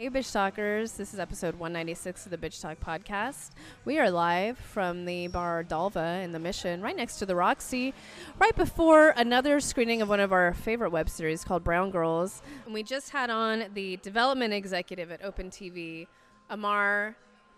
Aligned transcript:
Hey, 0.00 0.08
Bitch 0.08 0.32
Talkers. 0.32 0.92
This 0.92 1.12
is 1.12 1.20
episode 1.20 1.56
196 1.56 2.24
of 2.24 2.30
the 2.30 2.38
Bitch 2.38 2.62
Talk 2.62 2.80
podcast. 2.80 3.50
We 3.84 3.98
are 3.98 4.10
live 4.10 4.56
from 4.56 5.04
the 5.04 5.26
bar 5.26 5.62
Dalva 5.62 6.24
in 6.24 6.32
the 6.32 6.38
Mission, 6.38 6.80
right 6.80 6.96
next 6.96 7.18
to 7.18 7.26
the 7.26 7.36
Roxy, 7.36 7.92
right 8.38 8.56
before 8.56 9.10
another 9.10 9.60
screening 9.60 10.00
of 10.00 10.08
one 10.08 10.18
of 10.18 10.32
our 10.32 10.54
favorite 10.54 10.88
web 10.88 11.10
series 11.10 11.44
called 11.44 11.62
Brown 11.62 11.90
Girls. 11.90 12.40
And 12.64 12.72
we 12.72 12.82
just 12.82 13.10
had 13.10 13.28
on 13.28 13.64
the 13.74 13.98
development 13.98 14.54
executive 14.54 15.10
at 15.12 15.22
Open 15.22 15.50
TV, 15.50 16.06
Aymar 16.50 17.14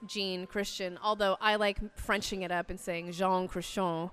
Jean 0.08 0.48
Christian, 0.48 0.98
although 1.00 1.36
I 1.40 1.54
like 1.54 1.78
Frenching 1.96 2.42
it 2.42 2.50
up 2.50 2.70
and 2.70 2.80
saying 2.80 3.12
Jean 3.12 3.46
Christian. 3.46 4.10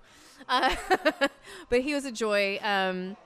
Uh, 0.48 0.75
but 1.70 1.82
he 1.82 1.96
was 1.96 2.05
a 2.05 2.11
joy. 2.11 2.59
Um, 2.61 3.18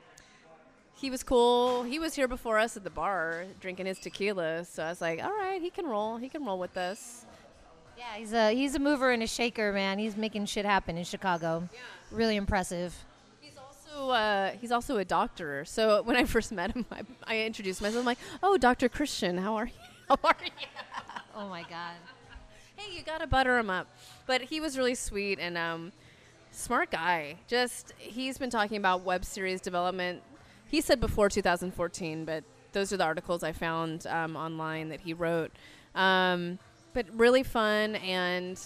he 1.03 1.09
was 1.09 1.21
cool. 1.21 1.83
He 1.83 1.99
was 1.99 2.15
here 2.15 2.29
before 2.29 2.57
us 2.57 2.77
at 2.77 2.85
the 2.85 2.89
bar 2.89 3.43
drinking 3.59 3.87
his 3.87 3.99
tequila. 3.99 4.63
So 4.63 4.83
I 4.83 4.89
was 4.89 5.01
like, 5.01 5.21
all 5.21 5.33
right, 5.33 5.61
he 5.61 5.69
can 5.69 5.85
roll. 5.85 6.15
He 6.15 6.29
can 6.29 6.45
roll 6.45 6.57
with 6.57 6.77
us. 6.77 7.25
Yeah, 7.97 8.15
he's 8.15 8.31
a 8.31 8.53
he's 8.53 8.73
a 8.73 8.79
mover 8.79 9.11
and 9.11 9.21
a 9.21 9.27
shaker, 9.27 9.73
man. 9.73 9.99
He's 9.99 10.15
making 10.15 10.45
shit 10.45 10.63
happen 10.63 10.97
in 10.97 11.03
Chicago. 11.03 11.67
Yeah. 11.73 11.79
Really 12.09 12.37
impressive. 12.37 12.95
He's 13.41 13.57
also 13.57 14.11
uh, 14.11 14.51
he's 14.61 14.71
also 14.71 14.97
a 14.97 15.03
doctor. 15.03 15.65
So 15.65 16.01
when 16.03 16.15
I 16.15 16.23
first 16.35 16.53
met 16.53 16.73
him, 16.73 16.85
I, 16.89 17.01
I 17.27 17.39
introduced 17.41 17.81
myself. 17.81 17.99
I'm 17.99 18.05
like, 18.05 18.19
oh, 18.41 18.57
Doctor 18.57 18.87
Christian, 18.87 19.37
how 19.37 19.55
are 19.55 19.65
you? 19.67 19.71
How 20.07 20.17
are 20.23 20.37
you? 20.43 20.51
Oh 21.35 21.49
my 21.49 21.63
god. 21.63 21.95
hey, 22.75 22.95
you 22.95 23.01
gotta 23.03 23.25
butter 23.25 23.57
him 23.57 23.71
up. 23.71 23.87
But 24.27 24.43
he 24.43 24.61
was 24.61 24.77
really 24.77 24.93
sweet 24.93 25.39
and 25.39 25.57
um, 25.57 25.91
smart 26.51 26.91
guy. 26.91 27.37
Just 27.47 27.91
he's 27.97 28.37
been 28.37 28.51
talking 28.51 28.77
about 28.77 29.01
web 29.01 29.25
series 29.25 29.59
development. 29.59 30.21
He 30.73 30.81
said 30.81 30.99
before 30.99 31.29
2014, 31.29 32.25
but 32.25 32.43
those 32.71 32.91
are 32.91 32.97
the 32.97 33.03
articles 33.03 33.43
I 33.43 33.51
found 33.51 34.07
um, 34.07 34.35
online 34.35 34.89
that 34.89 35.01
he 35.01 35.13
wrote. 35.13 35.51
Um, 35.93 36.57
but 36.93 37.05
really 37.13 37.43
fun 37.43 37.95
and. 37.97 38.59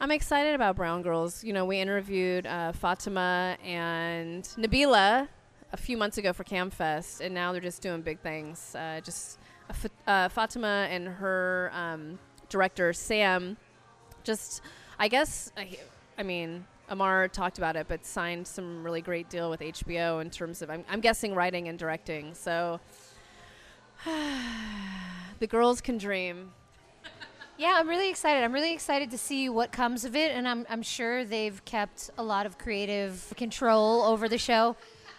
I'm 0.00 0.10
excited 0.10 0.54
about 0.54 0.76
Brown 0.76 1.02
Girls. 1.02 1.44
You 1.44 1.52
know, 1.52 1.66
we 1.66 1.80
interviewed 1.80 2.46
uh, 2.46 2.72
Fatima 2.72 3.58
and 3.62 4.44
Nabila 4.56 5.28
a 5.70 5.76
few 5.76 5.98
months 5.98 6.16
ago 6.16 6.32
for 6.32 6.44
CAAMFest, 6.44 7.20
and 7.20 7.34
now 7.34 7.52
they're 7.52 7.60
just 7.60 7.82
doing 7.82 8.00
big 8.00 8.20
things. 8.20 8.74
Uh, 8.74 9.00
just 9.04 9.38
uh, 9.68 9.88
uh, 10.06 10.28
Fatima 10.30 10.86
and 10.88 11.08
her 11.08 11.70
um, 11.74 12.18
director 12.48 12.94
Sam, 12.94 13.58
just 14.24 14.62
I 14.98 15.08
guess 15.08 15.52
I, 15.58 15.78
I 16.16 16.22
mean 16.22 16.64
Aymar 16.90 17.30
talked 17.30 17.58
about 17.58 17.76
it, 17.76 17.86
but 17.88 18.04
signed 18.04 18.46
some 18.46 18.82
really 18.82 19.00
great 19.00 19.28
deal 19.28 19.50
with 19.50 19.60
HBO 19.60 20.20
in 20.22 20.30
terms 20.30 20.62
of 20.62 20.70
I'm, 20.70 20.84
I'm 20.88 21.00
guessing 21.00 21.34
writing 21.34 21.68
and 21.68 21.78
directing. 21.78 22.34
So 22.34 22.80
the 24.04 25.46
girls 25.46 25.80
can 25.80 25.98
dream. 25.98 26.52
Yeah, 27.58 27.74
I'm 27.76 27.88
really 27.88 28.08
excited. 28.08 28.44
I'm 28.44 28.52
really 28.52 28.72
excited 28.72 29.10
to 29.10 29.18
see 29.18 29.48
what 29.48 29.72
comes 29.72 30.04
of 30.04 30.14
it, 30.14 30.30
and 30.30 30.46
I'm 30.46 30.64
I'm 30.70 30.82
sure 30.82 31.24
they've 31.24 31.62
kept 31.64 32.08
a 32.16 32.22
lot 32.22 32.46
of 32.46 32.56
creative 32.56 33.32
control 33.36 34.02
over 34.02 34.28
the 34.28 34.38
show. 34.38 34.76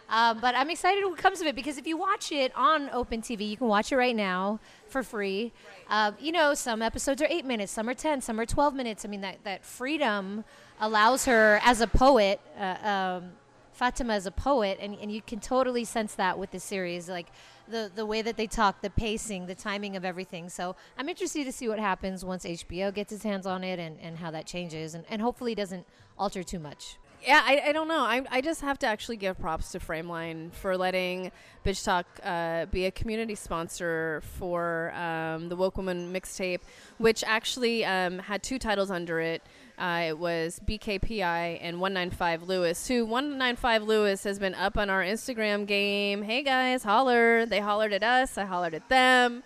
Um, 0.09 0.39
but 0.39 0.55
I'm 0.55 0.69
excited 0.71 1.05
what 1.05 1.17
comes 1.17 1.39
of 1.39 1.47
it 1.47 1.55
because 1.55 1.77
if 1.77 1.85
you 1.85 1.95
watch 1.95 2.31
it 2.31 2.51
on 2.55 2.89
Open 2.91 3.21
TV, 3.21 3.47
you 3.47 3.57
can 3.57 3.67
watch 3.67 3.91
it 3.91 3.95
right 3.95 4.15
now 4.15 4.59
for 4.87 5.03
free. 5.03 5.53
Uh, 5.87 6.13
you 6.19 6.31
know, 6.31 6.55
some 6.55 6.81
episodes 6.81 7.21
are 7.21 7.27
eight 7.29 7.45
minutes, 7.45 7.71
some 7.71 7.87
are 7.87 7.93
ten, 7.93 8.19
some 8.19 8.39
are 8.39 8.45
twelve 8.45 8.73
minutes. 8.73 9.05
I 9.05 9.07
mean, 9.07 9.21
that 9.21 9.43
that 9.43 9.63
freedom 9.63 10.43
allows 10.79 11.25
her 11.25 11.59
as 11.63 11.79
a 11.81 11.87
poet. 11.87 12.41
Uh, 12.59 13.19
um, 13.21 13.31
Fatima 13.71 14.15
is 14.15 14.25
a 14.25 14.31
poet, 14.31 14.77
and, 14.81 14.97
and 14.99 15.09
you 15.09 15.21
can 15.21 15.39
totally 15.39 15.85
sense 15.85 16.13
that 16.15 16.37
with 16.37 16.51
the 16.51 16.59
series, 16.59 17.07
like 17.07 17.27
the 17.69 17.89
the 17.93 18.05
way 18.05 18.21
that 18.21 18.35
they 18.35 18.47
talk, 18.47 18.81
the 18.81 18.89
pacing, 18.89 19.45
the 19.45 19.55
timing 19.55 19.95
of 19.95 20.03
everything. 20.03 20.49
So 20.49 20.75
I'm 20.97 21.07
interested 21.07 21.45
to 21.45 21.51
see 21.51 21.69
what 21.69 21.79
happens 21.79 22.25
once 22.25 22.43
HBO 22.45 22.93
gets 22.93 23.13
its 23.13 23.23
hands 23.23 23.45
on 23.45 23.63
it, 23.63 23.79
and, 23.79 23.99
and 24.01 24.17
how 24.17 24.31
that 24.31 24.47
changes, 24.47 24.95
and, 24.95 25.05
and 25.07 25.21
hopefully 25.21 25.53
doesn't 25.53 25.85
alter 26.17 26.43
too 26.43 26.59
much. 26.59 26.97
Yeah, 27.21 27.41
I, 27.43 27.61
I 27.67 27.71
don't 27.73 27.89
know. 27.89 27.99
I, 27.99 28.23
I 28.31 28.41
just 28.41 28.61
have 28.61 28.79
to 28.79 28.87
actually 28.87 29.17
give 29.17 29.37
props 29.39 29.73
to 29.73 29.79
Frameline 29.79 30.53
for 30.53 30.77
letting 30.77 31.31
Bitch 31.65 31.83
Talk 31.83 32.05
uh, 32.23 32.65
be 32.67 32.85
a 32.85 32.91
community 32.91 33.35
sponsor 33.35 34.21
for 34.37 34.93
um, 34.93 35.49
the 35.49 35.55
Woke 35.57 35.75
Woman 35.75 36.13
mixtape, 36.13 36.61
which 36.97 37.23
actually 37.27 37.83
um, 37.83 38.19
had 38.19 38.41
two 38.41 38.57
titles 38.57 38.89
under 38.89 39.19
it. 39.19 39.41
Uh, 39.77 40.05
it 40.07 40.17
was 40.17 40.61
BKPI 40.65 41.59
and 41.61 41.81
195 41.81 42.43
Lewis, 42.43 42.87
who 42.87 43.05
195 43.05 43.83
Lewis 43.83 44.23
has 44.23 44.39
been 44.39 44.55
up 44.55 44.77
on 44.77 44.89
our 44.89 45.03
Instagram 45.03 45.65
game. 45.67 46.21
Hey 46.21 46.41
guys, 46.41 46.83
holler. 46.83 47.45
They 47.45 47.59
hollered 47.59 47.91
at 47.91 48.03
us, 48.03 48.37
I 48.37 48.45
hollered 48.45 48.73
at 48.73 48.87
them. 48.87 49.43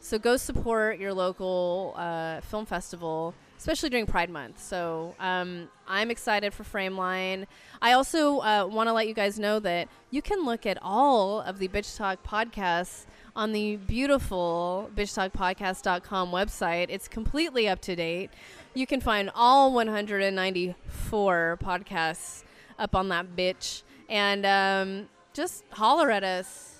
So 0.00 0.18
go 0.18 0.36
support 0.36 0.98
your 0.98 1.12
local 1.12 1.94
uh, 1.96 2.40
film 2.42 2.64
festival, 2.66 3.34
especially 3.58 3.90
during 3.90 4.06
Pride 4.06 4.30
Month. 4.30 4.62
So 4.62 5.14
um, 5.18 5.68
I'm 5.86 6.10
excited 6.10 6.52
for 6.52 6.64
Frameline. 6.64 7.46
I 7.80 7.92
also 7.92 8.40
uh, 8.40 8.66
want 8.70 8.88
to 8.88 8.92
let 8.92 9.08
you 9.08 9.14
guys 9.14 9.38
know 9.38 9.58
that 9.60 9.88
you 10.10 10.22
can 10.22 10.44
look 10.44 10.66
at 10.66 10.78
all 10.82 11.40
of 11.40 11.58
the 11.58 11.68
Bitch 11.68 11.96
Talk 11.96 12.22
podcasts 12.22 13.06
on 13.34 13.52
the 13.52 13.76
beautiful 13.76 14.90
bitchtalkpodcast.com 14.96 16.30
website. 16.30 16.86
It's 16.88 17.06
completely 17.08 17.68
up 17.68 17.80
to 17.82 17.94
date. 17.94 18.30
You 18.74 18.86
can 18.86 19.00
find 19.00 19.30
all 19.34 19.72
194 19.72 21.58
podcasts 21.62 22.44
up 22.78 22.94
on 22.94 23.08
that 23.08 23.36
bitch. 23.36 23.82
And 24.08 24.46
um, 24.46 25.08
just 25.34 25.64
holler 25.70 26.10
at 26.10 26.24
us 26.24 26.75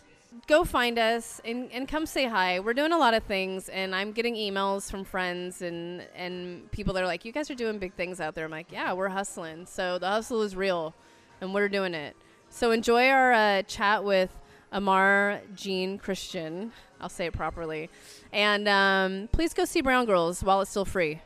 go 0.46 0.64
find 0.64 0.98
us 0.98 1.40
and, 1.44 1.70
and 1.72 1.88
come 1.88 2.06
say 2.06 2.26
hi. 2.26 2.60
We're 2.60 2.74
doing 2.74 2.92
a 2.92 2.98
lot 2.98 3.14
of 3.14 3.22
things, 3.24 3.68
and 3.68 3.94
I'm 3.94 4.12
getting 4.12 4.34
emails 4.34 4.90
from 4.90 5.04
friends 5.04 5.62
and, 5.62 6.06
and 6.14 6.70
people 6.72 6.94
that 6.94 7.02
are 7.02 7.06
like, 7.06 7.24
You 7.24 7.32
guys 7.32 7.50
are 7.50 7.54
doing 7.54 7.78
big 7.78 7.94
things 7.94 8.20
out 8.20 8.34
there. 8.34 8.44
I'm 8.44 8.50
like, 8.50 8.72
Yeah, 8.72 8.92
we're 8.92 9.08
hustling. 9.08 9.66
So 9.66 9.98
the 9.98 10.08
hustle 10.08 10.42
is 10.42 10.56
real, 10.56 10.94
and 11.40 11.54
we're 11.54 11.68
doing 11.68 11.94
it. 11.94 12.16
So 12.50 12.70
enjoy 12.70 13.08
our 13.08 13.32
uh, 13.32 13.62
chat 13.62 14.04
with 14.04 14.30
Aymar 14.72 15.40
Jean 15.54 15.98
Christian. 15.98 16.72
I'll 17.00 17.08
say 17.08 17.26
it 17.26 17.32
properly. 17.32 17.90
And 18.32 18.68
um, 18.68 19.28
please 19.32 19.52
go 19.52 19.64
see 19.64 19.80
Brown 19.80 20.06
Girls 20.06 20.42
while 20.42 20.60
it's 20.60 20.70
still 20.70 20.84
free. 20.84 21.20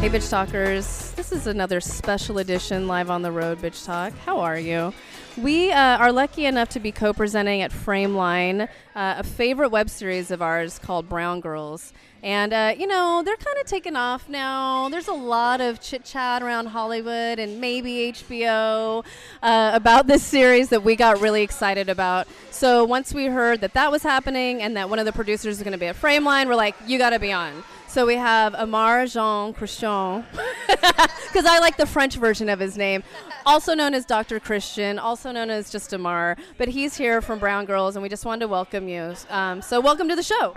Hey, 0.00 0.08
Bitch 0.08 0.30
Talkers. 0.30 1.07
This 1.18 1.32
is 1.32 1.48
another 1.48 1.80
special 1.80 2.38
edition 2.38 2.86
live 2.86 3.10
on 3.10 3.22
the 3.22 3.32
road, 3.32 3.58
Bitch 3.58 3.84
Talk. 3.84 4.12
How 4.18 4.38
are 4.38 4.56
you? 4.56 4.94
We 5.36 5.72
uh, 5.72 5.98
are 5.98 6.12
lucky 6.12 6.46
enough 6.46 6.68
to 6.68 6.78
be 6.78 6.92
co 6.92 7.12
presenting 7.12 7.60
at 7.60 7.72
Frameline, 7.72 8.68
uh, 8.94 9.14
a 9.18 9.24
favorite 9.24 9.70
web 9.70 9.90
series 9.90 10.30
of 10.30 10.42
ours 10.42 10.78
called 10.78 11.08
Brown 11.08 11.40
Girls. 11.40 11.92
And, 12.22 12.52
uh, 12.52 12.72
you 12.78 12.86
know, 12.86 13.22
they're 13.24 13.36
kind 13.36 13.58
of 13.58 13.66
taking 13.66 13.96
off 13.96 14.28
now. 14.28 14.88
There's 14.90 15.08
a 15.08 15.12
lot 15.12 15.60
of 15.60 15.80
chit 15.80 16.04
chat 16.04 16.40
around 16.40 16.66
Hollywood 16.66 17.40
and 17.40 17.60
maybe 17.60 18.12
HBO 18.12 19.04
uh, 19.42 19.70
about 19.74 20.06
this 20.06 20.22
series 20.22 20.68
that 20.68 20.84
we 20.84 20.94
got 20.94 21.20
really 21.20 21.42
excited 21.42 21.88
about. 21.88 22.28
So 22.52 22.84
once 22.84 23.12
we 23.12 23.26
heard 23.26 23.60
that 23.62 23.72
that 23.72 23.90
was 23.90 24.04
happening 24.04 24.62
and 24.62 24.76
that 24.76 24.88
one 24.88 25.00
of 25.00 25.04
the 25.04 25.12
producers 25.12 25.56
is 25.56 25.64
going 25.64 25.72
to 25.72 25.78
be 25.78 25.86
at 25.86 25.96
Frameline, 25.96 26.46
we're 26.46 26.54
like, 26.54 26.76
you 26.86 26.96
got 26.96 27.10
to 27.10 27.18
be 27.18 27.32
on. 27.32 27.64
So 27.88 28.04
we 28.04 28.16
have 28.16 28.52
Aymar 28.52 29.10
Jean 29.10 29.54
Christian, 29.54 30.22
because 30.66 31.46
I 31.46 31.58
like 31.58 31.78
the 31.78 31.86
French 31.86 32.16
version 32.16 32.50
of 32.50 32.60
his 32.60 32.76
name, 32.76 33.02
also 33.46 33.74
known 33.74 33.94
as 33.94 34.04
Dr. 34.04 34.38
Christian, 34.38 34.98
also 34.98 35.32
known 35.32 35.48
as 35.48 35.70
just 35.70 35.90
Aymar. 35.92 36.36
But 36.58 36.68
he's 36.68 36.96
here 36.98 37.22
from 37.22 37.38
Brown 37.38 37.64
Girls, 37.64 37.96
and 37.96 38.02
we 38.02 38.10
just 38.10 38.26
wanted 38.26 38.40
to 38.40 38.48
welcome 38.48 38.88
you. 38.88 39.14
Um, 39.30 39.62
so 39.62 39.80
welcome 39.80 40.06
to 40.10 40.14
the 40.14 40.22
show. 40.22 40.54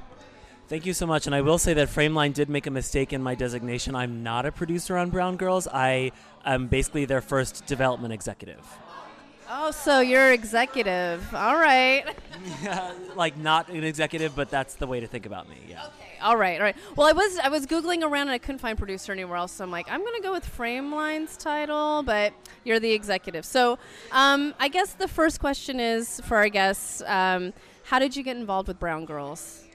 Thank 0.67 0.85
you 0.85 0.93
so 0.93 1.07
much. 1.07 1.25
And 1.25 1.33
I 1.33 1.39
will 1.39 1.57
say 1.57 1.73
that 1.73 1.87
Frameline 1.87 2.33
did 2.33 2.49
make 2.49 2.67
a 2.67 2.71
mistake 2.71 3.13
in 3.13 3.23
my 3.23 3.33
designation. 3.33 3.95
I'm 3.95 4.23
not 4.23 4.45
a 4.45 4.51
producer 4.51 4.97
on 4.97 5.09
Brown 5.09 5.37
Girls. 5.37 5.69
I 5.69 6.11
am 6.43 6.67
basically 6.67 7.05
their 7.05 7.21
first 7.21 7.65
development 7.65 8.13
executive. 8.13 8.65
Oh, 9.53 9.71
so 9.71 9.99
you're 9.99 10.31
executive. 10.31 11.35
All 11.35 11.57
right. 11.57 12.05
like 13.17 13.35
not 13.35 13.67
an 13.67 13.83
executive, 13.83 14.33
but 14.33 14.49
that's 14.49 14.75
the 14.75 14.87
way 14.87 15.01
to 15.01 15.07
think 15.07 15.25
about 15.25 15.49
me. 15.49 15.57
Yeah. 15.67 15.87
Okay. 15.87 16.17
All 16.21 16.37
right. 16.37 16.57
All 16.57 16.63
right. 16.63 16.75
Well, 16.95 17.05
I 17.05 17.11
was 17.11 17.37
I 17.37 17.49
was 17.49 17.65
googling 17.65 18.01
around 18.01 18.23
and 18.23 18.31
I 18.31 18.37
couldn't 18.37 18.59
find 18.59 18.77
producer 18.77 19.11
anywhere 19.11 19.35
else. 19.35 19.51
So 19.51 19.65
I'm 19.65 19.69
like, 19.69 19.91
I'm 19.91 20.05
gonna 20.05 20.21
go 20.21 20.31
with 20.31 20.45
Frameline's 20.45 21.35
title, 21.35 22.01
but 22.01 22.31
you're 22.63 22.79
the 22.79 22.93
executive. 22.93 23.43
So 23.43 23.77
um, 24.13 24.53
I 24.57 24.69
guess 24.69 24.93
the 24.93 25.09
first 25.09 25.41
question 25.41 25.81
is 25.81 26.21
for 26.21 26.37
our 26.37 26.47
guests: 26.47 27.03
um, 27.05 27.51
How 27.83 27.99
did 27.99 28.15
you 28.15 28.23
get 28.23 28.37
involved 28.37 28.69
with 28.69 28.79
Brown 28.79 29.03
Girls? 29.03 29.65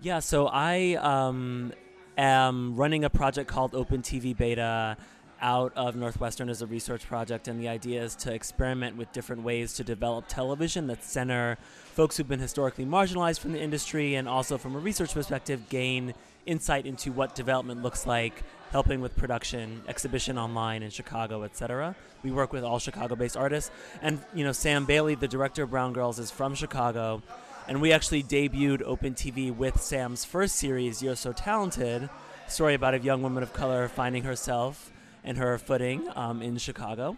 Yeah. 0.00 0.20
So 0.20 0.46
I 0.46 0.94
um, 1.00 1.72
am 2.16 2.76
running 2.76 3.02
a 3.02 3.10
project 3.10 3.50
called 3.50 3.74
Open 3.74 4.00
TV 4.00 4.36
Beta 4.36 4.96
out 5.44 5.74
of 5.76 5.94
Northwestern 5.94 6.48
as 6.48 6.62
a 6.62 6.66
research 6.66 7.06
project, 7.06 7.48
and 7.48 7.60
the 7.60 7.68
idea 7.68 8.02
is 8.02 8.16
to 8.16 8.32
experiment 8.32 8.96
with 8.96 9.12
different 9.12 9.42
ways 9.42 9.74
to 9.74 9.84
develop 9.84 10.24
television 10.26 10.86
that 10.86 11.04
center 11.04 11.58
folks 11.92 12.16
who've 12.16 12.26
been 12.26 12.40
historically 12.40 12.86
marginalized 12.86 13.40
from 13.40 13.52
the 13.52 13.60
industry 13.60 14.14
and 14.14 14.26
also 14.26 14.56
from 14.56 14.74
a 14.74 14.78
research 14.78 15.12
perspective 15.12 15.68
gain 15.68 16.14
insight 16.46 16.86
into 16.86 17.12
what 17.12 17.34
development 17.34 17.82
looks 17.82 18.06
like 18.06 18.42
helping 18.70 19.02
with 19.02 19.14
production, 19.16 19.82
exhibition 19.86 20.38
online 20.38 20.82
in 20.82 20.88
Chicago, 20.88 21.42
etc. 21.42 21.94
We 22.22 22.32
work 22.32 22.54
with 22.54 22.64
all 22.64 22.78
Chicago-based 22.78 23.36
artists, 23.36 23.70
and 24.00 24.20
you 24.34 24.44
know 24.44 24.52
Sam 24.52 24.86
Bailey, 24.86 25.14
the 25.14 25.28
director 25.28 25.64
of 25.64 25.70
Brown 25.70 25.92
Girls, 25.92 26.18
is 26.18 26.30
from 26.30 26.54
Chicago, 26.54 27.22
and 27.68 27.82
we 27.82 27.92
actually 27.92 28.22
debuted 28.22 28.80
Open 28.82 29.12
TV 29.12 29.54
with 29.54 29.82
Sam's 29.82 30.24
first 30.24 30.56
series, 30.56 31.02
You're 31.02 31.16
So 31.16 31.32
Talented, 31.32 32.08
story 32.48 32.72
about 32.72 32.94
a 32.94 32.98
young 32.98 33.22
woman 33.22 33.42
of 33.42 33.52
color 33.52 33.88
finding 33.88 34.22
herself 34.22 34.90
and 35.24 35.38
her 35.38 35.58
footing 35.58 36.08
um, 36.14 36.42
in 36.42 36.58
Chicago, 36.58 37.16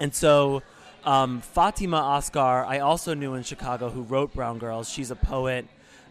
and 0.00 0.14
so. 0.14 0.62
Um, 1.04 1.40
Fatima 1.40 2.00
Asghar, 2.00 2.66
I 2.66 2.80
also 2.80 3.14
knew 3.14 3.34
in 3.34 3.44
Chicago, 3.44 3.90
who 3.90 4.02
wrote 4.02 4.34
Brown 4.34 4.58
Girls. 4.58 4.90
She's 4.90 5.12
a 5.12 5.14
poet, 5.14 5.64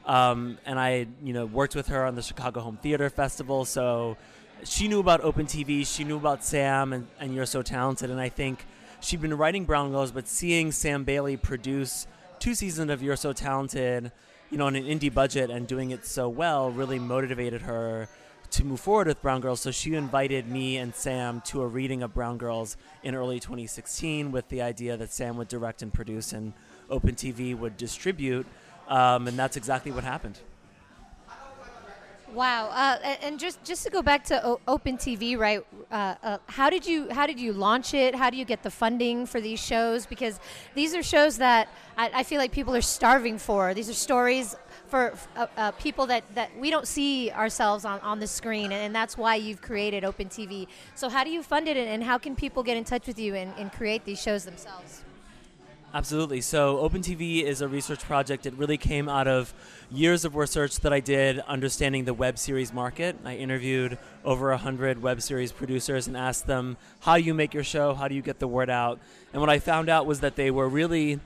um, 0.06 0.58
and 0.66 0.80
I, 0.80 1.08
you 1.22 1.34
know, 1.34 1.46
worked 1.46 1.76
with 1.76 1.88
her 1.88 2.06
on 2.06 2.16
the 2.16 2.22
Chicago 2.22 2.62
Home 2.62 2.78
Theater 2.78 3.10
Festival. 3.10 3.66
So 3.66 4.16
she 4.64 4.88
knew 4.88 5.00
about 5.00 5.22
Open 5.22 5.46
TV. 5.46 5.86
She 5.86 6.04
knew 6.04 6.18
about 6.18 6.44
Sam, 6.44 6.94
and, 6.94 7.08
and 7.20 7.36
You're 7.36 7.46
So 7.46 7.62
Talented. 7.62 8.10
And 8.10 8.20
I 8.20 8.30
think 8.30 8.66
she'd 9.02 9.22
been 9.22 9.36
writing 9.36 9.66
Brown 9.66 9.92
Girls, 9.92 10.12
but 10.12 10.28
seeing 10.28 10.72
Sam 10.72 11.04
Bailey 11.04 11.38
produce 11.38 12.08
two 12.40 12.56
seasons 12.56 12.92
of 12.92 13.02
You're 13.02 13.16
So 13.16 13.34
Talented, 13.34 14.12
you 14.50 14.58
know, 14.58 14.68
on 14.68 14.76
an 14.76 14.86
indie 14.86 15.14
budget 15.14 15.50
and 15.50 15.68
doing 15.68 15.92
it 15.92 16.06
so 16.06 16.30
well, 16.30 16.72
really 16.72 17.00
motivated 17.00 17.62
her 17.64 18.08
to 18.52 18.64
move 18.64 18.80
forward 18.80 19.08
with 19.08 19.22
Brown 19.22 19.42
Girls. 19.42 19.62
So 19.62 19.72
she 19.72 19.94
invited 19.96 20.48
me 20.48 20.78
and 20.78 20.94
Sam 20.94 21.42
to 21.46 21.62
a 21.62 21.68
reading 21.68 22.04
of 22.04 22.14
Brown 22.14 22.38
Girls 22.38 22.78
in 23.04 23.16
early 23.16 23.40
2016 23.40 24.32
with 24.32 24.48
the 24.50 24.62
idea 24.62 24.98
that 24.98 25.12
Sam 25.12 25.38
would 25.38 25.48
direct 25.48 25.82
and 25.82 25.94
produce 25.94 26.34
and 26.34 26.54
Open 26.90 27.16
TV 27.16 27.58
would 27.58 27.78
distribute. 27.78 28.46
Um, 28.88 29.28
and 29.28 29.38
that's 29.38 29.58
exactly 29.58 29.92
what 29.92 30.04
happened. 30.04 30.40
Wow, 32.36 32.68
uh, 32.68 32.98
and 33.22 33.40
just 33.40 33.64
just 33.64 33.84
to 33.86 33.90
go 33.90 34.02
back 34.02 34.26
to 34.26 34.46
o- 34.46 34.60
Open 34.68 34.98
TV, 34.98 35.38
right? 35.38 35.66
Uh, 35.90 36.16
uh, 36.22 36.38
how 36.48 36.70
did 36.70 36.86
you 36.86 37.08
how 37.10 37.26
did 37.26 37.40
you 37.40 37.54
launch 37.54 37.94
it? 37.94 38.14
How 38.14 38.30
do 38.30 38.36
you 38.36 38.44
get 38.44 38.62
the 38.62 38.70
funding 38.70 39.26
for 39.26 39.40
these 39.40 39.60
shows? 39.60 40.06
Because 40.06 40.42
these 40.74 40.94
are 40.94 41.02
shows 41.02 41.38
that 41.38 41.70
I, 41.98 42.12
I 42.14 42.24
feel 42.24 42.40
like 42.40 42.52
people 42.52 42.76
are 42.76 42.82
starving 42.82 43.38
for. 43.38 43.74
These 43.74 43.90
are 43.90 43.94
stories 43.94 44.54
for 44.88 45.14
uh, 45.36 45.48
uh, 45.58 45.72
people 45.72 46.06
that, 46.08 46.24
that 46.36 46.58
we 46.58 46.70
don't 46.70 46.88
see 46.88 47.32
ourselves 47.32 47.86
on, 47.86 48.00
on 48.02 48.20
the 48.20 48.28
screen, 48.28 48.72
and, 48.72 48.96
that's 48.96 49.18
why 49.18 49.36
you've 49.36 49.62
created 49.62 50.06
Open 50.06 50.30
TV. 50.30 50.68
So, 50.96 51.10
how 51.10 51.24
do 51.24 51.30
you 51.30 51.44
fund 51.44 51.68
it, 51.68 51.76
and 51.76 52.04
how 52.04 52.18
can 52.18 52.36
people 52.36 52.64
get 52.64 52.78
in 52.78 52.86
touch 52.86 53.08
with 53.08 53.20
you 53.20 53.36
and, 53.36 53.54
and 53.58 53.72
create 53.74 54.06
these 54.06 54.22
shows 54.22 54.46
themselves? 54.46 55.04
Absolutely. 55.94 56.42
So, 56.42 56.80
Open 56.80 57.02
TV 57.02 57.44
is 57.44 57.62
a 57.62 57.68
research 57.68 58.02
project. 58.04 58.46
It 58.46 58.54
really 58.56 58.78
came 58.78 59.10
out 59.10 59.28
of 59.28 59.54
years 59.92 60.24
of 60.24 60.36
research 60.36 60.80
that 60.82 60.94
I 60.94 61.00
did 61.00 61.40
understanding 61.40 62.06
the 62.06 62.14
web 62.14 62.38
series 62.38 62.74
market. 62.74 63.18
I 63.26 63.36
interviewed 63.36 63.98
over 64.24 64.50
100 64.50 65.02
web 65.02 65.22
series 65.22 65.52
producers 65.52 66.08
and 66.08 66.16
asked 66.16 66.48
them, 66.48 66.78
How 67.02 67.18
do 67.18 67.24
you 67.24 67.34
make 67.34 67.54
your 67.54 67.64
show? 67.64 67.94
How 67.94 68.08
do 68.08 68.16
you 68.16 68.22
get 68.22 68.40
the 68.40 68.48
word 68.48 68.70
out? 68.70 69.00
And 69.34 69.42
what 69.42 69.50
I 69.50 69.60
found 69.60 69.90
out 69.90 70.06
was 70.06 70.20
that 70.22 70.36
they 70.36 70.52
were 70.52 70.70
really 70.70 71.20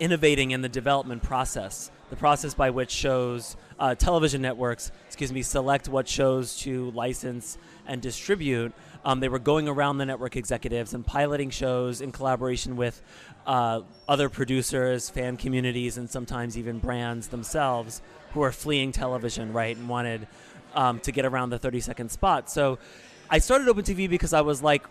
innovating 0.00 0.50
in 0.50 0.62
the 0.62 0.68
development 0.68 1.22
process, 1.22 1.90
the 2.12 2.16
process 2.18 2.52
by 2.52 2.68
which 2.68 2.90
shows, 2.90 3.56
uh, 3.78 3.94
television 3.94 4.42
networks, 4.42 4.92
excuse 5.06 5.32
me, 5.32 5.40
select 5.40 5.88
what 5.88 6.06
shows 6.06 6.58
to 6.58 6.90
license 6.90 7.56
and 7.86 8.02
distribute. 8.02 8.70
Um, 9.02 9.20
they 9.20 9.30
were 9.30 9.38
going 9.38 9.66
around 9.66 9.96
the 9.96 10.04
network 10.04 10.36
executives 10.36 10.92
and 10.92 11.06
piloting 11.06 11.48
shows 11.48 12.02
in 12.02 12.12
collaboration 12.12 12.76
with 12.76 13.00
uh, 13.46 13.80
other 14.06 14.28
producers, 14.28 15.08
fan 15.08 15.38
communities, 15.38 15.96
and 15.96 16.10
sometimes 16.10 16.58
even 16.58 16.80
brands 16.80 17.28
themselves 17.28 18.02
who 18.34 18.42
are 18.42 18.52
fleeing 18.52 18.92
television, 18.92 19.50
right, 19.54 19.74
and 19.74 19.88
wanted 19.88 20.28
um, 20.74 21.00
to 21.00 21.12
get 21.12 21.24
around 21.24 21.48
the 21.48 21.58
30 21.58 21.80
second 21.80 22.10
spot. 22.10 22.50
So 22.50 22.78
I 23.30 23.38
started 23.38 23.68
Open 23.68 23.84
TV 23.84 24.06
because 24.06 24.34
I 24.34 24.42
was 24.42 24.62
like, 24.62 24.84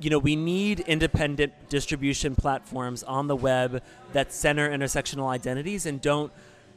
you 0.00 0.10
know, 0.10 0.18
we 0.18 0.34
need 0.34 0.80
independent 0.80 1.52
distribution 1.68 2.34
platforms 2.34 3.04
on 3.04 3.28
the 3.28 3.36
web 3.36 3.84
that 4.12 4.32
center 4.32 4.68
intersectional 4.68 5.28
identities 5.28 5.86
and 5.86 6.00
don't 6.00 6.32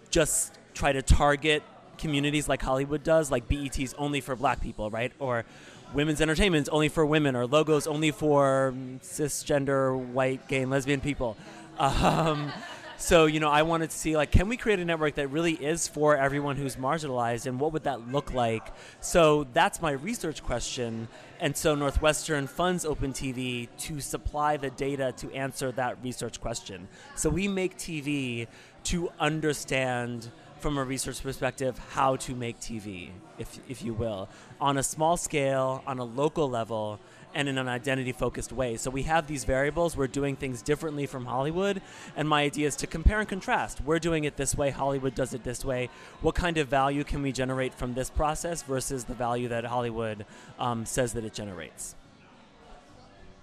just 0.09 0.57
try 0.73 0.91
to 0.91 1.01
target 1.01 1.63
communities 1.97 2.47
like 2.47 2.61
Hollywood 2.61 3.03
does, 3.03 3.29
like 3.29 3.47
BET's 3.47 3.93
only 3.97 4.21
for 4.21 4.35
black 4.35 4.61
people, 4.61 4.89
right? 4.89 5.11
Or 5.19 5.45
women's 5.93 6.21
entertainment's 6.21 6.69
only 6.69 6.89
for 6.89 7.05
women 7.05 7.35
or 7.35 7.45
Logo's 7.45 7.87
only 7.87 8.11
for 8.11 8.73
cisgender 9.01 9.97
white 9.97 10.47
gay 10.47 10.61
and 10.61 10.71
lesbian 10.71 11.01
people. 11.01 11.37
Um, 11.77 12.51
so 12.99 13.27
you 13.27 13.39
know 13.39 13.49
i 13.49 13.61
wanted 13.61 13.89
to 13.89 13.97
see 13.97 14.17
like 14.17 14.29
can 14.29 14.49
we 14.49 14.57
create 14.57 14.77
a 14.77 14.83
network 14.83 15.15
that 15.15 15.29
really 15.29 15.53
is 15.53 15.87
for 15.87 16.17
everyone 16.17 16.57
who's 16.57 16.75
marginalized 16.75 17.45
and 17.45 17.57
what 17.57 17.71
would 17.71 17.83
that 17.83 18.11
look 18.11 18.33
like? 18.33 18.73
So 18.99 19.47
that's 19.53 19.81
my 19.81 19.91
research 19.91 20.43
question. 20.43 21.07
And 21.39 21.55
so 21.55 21.73
northwestern 21.75 22.47
funds 22.47 22.83
open 22.83 23.13
tv 23.13 23.69
to 23.79 24.01
supply 24.01 24.57
the 24.57 24.69
data 24.71 25.13
to 25.17 25.31
answer 25.31 25.71
that 25.73 26.03
research 26.03 26.41
question. 26.41 26.89
So 27.15 27.29
we 27.29 27.47
make 27.47 27.77
tv 27.77 28.47
to 28.85 29.11
understand 29.19 30.29
from 30.59 30.77
a 30.77 30.83
research 30.83 31.23
perspective 31.23 31.77
how 31.91 32.15
to 32.17 32.35
make 32.35 32.59
TV, 32.59 33.09
if, 33.37 33.59
if 33.69 33.83
you 33.83 33.93
will, 33.93 34.29
on 34.59 34.77
a 34.77 34.83
small 34.83 35.17
scale, 35.17 35.83
on 35.87 35.99
a 35.99 36.03
local 36.03 36.49
level, 36.49 36.99
and 37.33 37.47
in 37.47 37.57
an 37.57 37.67
identity 37.67 38.11
focused 38.11 38.51
way. 38.51 38.75
So 38.75 38.89
we 38.89 39.03
have 39.03 39.27
these 39.27 39.43
variables. 39.43 39.95
We're 39.95 40.07
doing 40.07 40.35
things 40.35 40.61
differently 40.61 41.05
from 41.05 41.25
Hollywood. 41.25 41.81
And 42.15 42.27
my 42.27 42.43
idea 42.43 42.67
is 42.67 42.75
to 42.77 42.87
compare 42.87 43.19
and 43.19 43.29
contrast. 43.29 43.81
We're 43.81 43.99
doing 43.99 44.23
it 44.23 44.35
this 44.35 44.55
way, 44.55 44.71
Hollywood 44.71 45.15
does 45.15 45.33
it 45.33 45.43
this 45.43 45.63
way. 45.63 45.89
What 46.21 46.35
kind 46.35 46.57
of 46.57 46.67
value 46.67 47.03
can 47.03 47.21
we 47.21 47.31
generate 47.31 47.73
from 47.73 47.93
this 47.93 48.09
process 48.09 48.63
versus 48.63 49.03
the 49.03 49.13
value 49.13 49.47
that 49.49 49.63
Hollywood 49.65 50.25
um, 50.57 50.85
says 50.85 51.13
that 51.13 51.23
it 51.23 51.33
generates? 51.33 51.95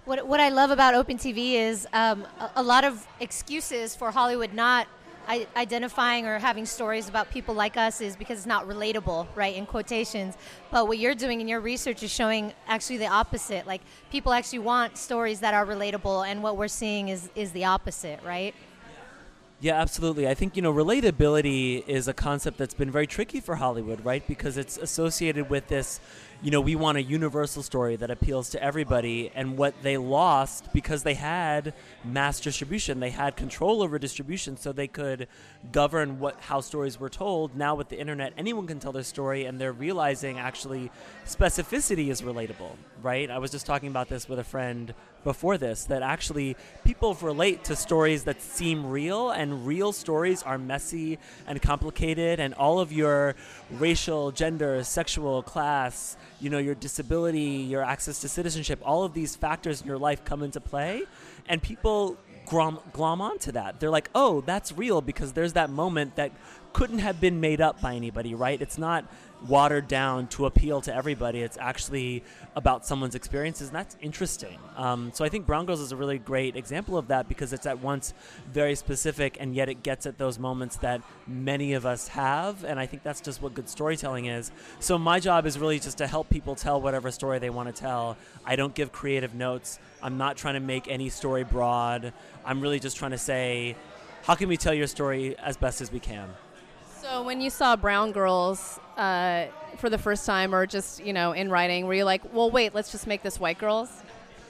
What, 0.05 0.25
what 0.25 0.39
I 0.39 0.49
love 0.49 0.71
about 0.71 0.93
Open 0.93 1.17
TV 1.17 1.53
is 1.53 1.85
um, 1.91 2.25
a, 2.39 2.51
a 2.57 2.63
lot 2.63 2.85
of 2.85 3.05
excuses 3.19 3.95
for 3.95 4.11
Hollywood 4.11 4.53
not 4.53 4.87
identifying 5.55 6.25
or 6.25 6.39
having 6.39 6.65
stories 6.65 7.09
about 7.09 7.29
people 7.29 7.53
like 7.53 7.77
us 7.77 8.01
is 8.01 8.15
because 8.15 8.39
it's 8.39 8.47
not 8.47 8.67
relatable, 8.67 9.27
right, 9.35 9.55
in 9.55 9.65
quotations. 9.65 10.35
But 10.71 10.87
what 10.87 10.97
you're 10.97 11.15
doing 11.15 11.41
in 11.41 11.47
your 11.47 11.59
research 11.59 12.03
is 12.03 12.11
showing 12.11 12.53
actually 12.67 12.97
the 12.97 13.07
opposite. 13.07 13.67
Like 13.67 13.81
people 14.11 14.31
actually 14.31 14.59
want 14.59 14.97
stories 14.97 15.39
that 15.41 15.53
are 15.53 15.65
relatable, 15.65 16.27
and 16.27 16.41
what 16.41 16.57
we're 16.57 16.67
seeing 16.67 17.09
is 17.09 17.29
is 17.35 17.51
the 17.51 17.65
opposite, 17.65 18.19
right? 18.23 18.55
Yeah, 19.59 19.81
absolutely. 19.81 20.27
I 20.27 20.35
think, 20.35 20.55
you 20.55 20.61
know, 20.61 20.71
relatability 20.71 21.87
is 21.87 22.07
a 22.07 22.13
concept 22.13 22.59
that's 22.59 22.75
been 22.75 22.91
very 22.91 23.07
tricky 23.07 23.39
for 23.39 23.55
Hollywood, 23.55 24.05
right? 24.05 24.25
Because 24.27 24.55
it's 24.55 24.77
associated 24.77 25.49
with 25.49 25.67
this 25.67 25.99
you 26.41 26.51
know, 26.51 26.61
we 26.61 26.75
want 26.75 26.97
a 26.97 27.01
universal 27.01 27.63
story 27.63 27.95
that 27.95 28.11
appeals 28.11 28.49
to 28.51 28.63
everybody. 28.63 29.31
And 29.33 29.57
what 29.57 29.73
they 29.81 29.97
lost 29.97 30.71
because 30.71 31.03
they 31.03 31.15
had 31.15 31.73
mass 32.05 32.39
distribution, 32.39 32.99
they 32.99 33.09
had 33.09 33.35
control 33.35 33.81
over 33.81 33.97
distribution, 33.97 34.55
so 34.55 34.71
they 34.71 34.87
could 34.87 35.27
govern 35.71 36.19
what 36.19 36.39
how 36.41 36.61
stories 36.61 36.99
were 36.99 37.09
told. 37.09 37.55
Now 37.55 37.75
with 37.75 37.89
the 37.89 37.99
internet, 37.99 38.33
anyone 38.37 38.67
can 38.67 38.79
tell 38.79 38.91
their 38.91 39.03
story, 39.03 39.45
and 39.45 39.59
they're 39.59 39.73
realizing 39.73 40.37
actually 40.37 40.91
specificity 41.25 42.09
is 42.09 42.21
relatable, 42.21 42.71
right? 43.01 43.29
I 43.31 43.39
was 43.39 43.51
just 43.51 43.65
talking 43.65 43.89
about 43.89 44.07
this 44.07 44.29
with 44.29 44.39
a 44.39 44.43
friend 44.43 44.93
before 45.27 45.57
this 45.57 45.83
that 45.83 46.01
actually 46.01 46.55
people 46.85 47.13
relate 47.15 47.65
to 47.65 47.75
stories 47.75 48.23
that 48.23 48.41
seem 48.41 48.85
real, 48.85 49.29
and 49.29 49.67
real 49.67 49.91
stories 49.91 50.41
are 50.41 50.57
messy 50.57 51.19
and 51.45 51.61
complicated, 51.61 52.39
and 52.39 52.53
all 52.53 52.79
of 52.79 52.93
your 52.93 53.35
racial, 53.71 54.31
gender, 54.31 54.81
sexual, 54.85 55.43
class 55.43 56.15
you 56.39 56.49
know, 56.49 56.59
your 56.59 56.75
disability, 56.75 57.65
your 57.73 57.83
access 57.83 58.21
to 58.21 58.29
citizenship, 58.29 58.79
all 58.83 59.03
of 59.03 59.13
these 59.13 59.35
factors 59.35 59.81
in 59.81 59.87
your 59.87 59.97
life 59.97 60.23
come 60.23 60.43
into 60.43 60.61
play, 60.61 61.03
and 61.49 61.61
people 61.61 62.15
glom, 62.45 62.79
glom 62.93 63.21
onto 63.21 63.51
that. 63.51 63.79
They're 63.79 63.89
like, 63.89 64.09
oh, 64.15 64.41
that's 64.41 64.71
real 64.71 65.01
because 65.01 65.33
there's 65.33 65.53
that 65.53 65.69
moment 65.69 66.15
that 66.15 66.31
couldn't 66.77 66.99
have 66.99 67.19
been 67.19 67.41
made 67.41 67.59
up 67.59 67.81
by 67.81 67.95
anybody, 67.95 68.35
right? 68.35 68.61
It's 68.61 68.77
not 68.77 69.03
watered 69.47 69.87
down 69.87 70.27
to 70.27 70.45
appeal 70.45 70.79
to 70.79 70.93
everybody. 70.93 71.41
It's 71.41 71.57
actually 71.59 72.23
about 72.55 72.85
someone's 72.85 73.15
experiences, 73.15 73.69
and 73.69 73.75
that's 73.75 73.97
interesting. 73.99 74.59
Um, 74.75 75.09
so 75.11 75.25
I 75.25 75.29
think 75.29 75.47
Brown 75.47 75.65
Girls 75.65 75.79
is 75.79 75.91
a 75.91 75.95
really 75.95 76.19
great 76.19 76.55
example 76.55 76.95
of 76.95 77.07
that 77.07 77.27
because 77.27 77.51
it's 77.51 77.65
at 77.65 77.79
once 77.79 78.13
very 78.53 78.75
specific, 78.75 79.37
and 79.39 79.55
yet 79.55 79.69
it 79.69 79.81
gets 79.81 80.05
at 80.05 80.19
those 80.19 80.37
moments 80.37 80.75
that 80.77 81.01
many 81.25 81.73
of 81.73 81.87
us 81.87 82.09
have, 82.09 82.63
and 82.63 82.79
I 82.79 82.85
think 82.85 83.01
that's 83.01 83.21
just 83.21 83.41
what 83.41 83.55
good 83.55 83.67
storytelling 83.67 84.27
is. 84.27 84.51
So 84.79 84.99
my 84.99 85.19
job 85.19 85.47
is 85.47 85.57
really 85.57 85.79
just 85.79 85.97
to 85.97 86.05
help 86.05 86.29
people 86.29 86.53
tell 86.53 86.79
whatever 86.79 87.09
story 87.09 87.39
they 87.39 87.49
want 87.49 87.75
to 87.75 87.81
tell. 87.81 88.17
I 88.45 88.55
don't 88.55 88.75
give 88.75 88.91
creative 88.91 89.33
notes. 89.33 89.79
I'm 90.03 90.19
not 90.19 90.37
trying 90.37 90.53
to 90.53 90.59
make 90.59 90.87
any 90.87 91.09
story 91.09 91.43
broad. 91.43 92.13
I'm 92.45 92.61
really 92.61 92.79
just 92.79 92.97
trying 92.97 93.11
to 93.11 93.17
say, 93.17 93.75
how 94.21 94.35
can 94.35 94.47
we 94.47 94.57
tell 94.57 94.75
your 94.75 94.85
story 94.85 95.35
as 95.39 95.57
best 95.57 95.81
as 95.81 95.91
we 95.91 95.99
can? 95.99 96.29
So 97.01 97.23
when 97.23 97.41
you 97.41 97.49
saw 97.49 97.75
Brown 97.75 98.11
Girls 98.11 98.79
uh, 98.97 99.45
for 99.77 99.89
the 99.89 99.97
first 99.97 100.25
time, 100.25 100.53
or 100.53 100.65
just 100.65 101.03
you 101.05 101.13
know 101.13 101.31
in 101.31 101.49
writing, 101.49 101.85
were 101.85 101.93
you 101.93 102.03
like, 102.05 102.33
"Well, 102.33 102.49
wait, 102.49 102.73
let's 102.73 102.91
just 102.91 103.05
make 103.05 103.21
this 103.21 103.39
White 103.39 103.59
Girls"? 103.59 103.89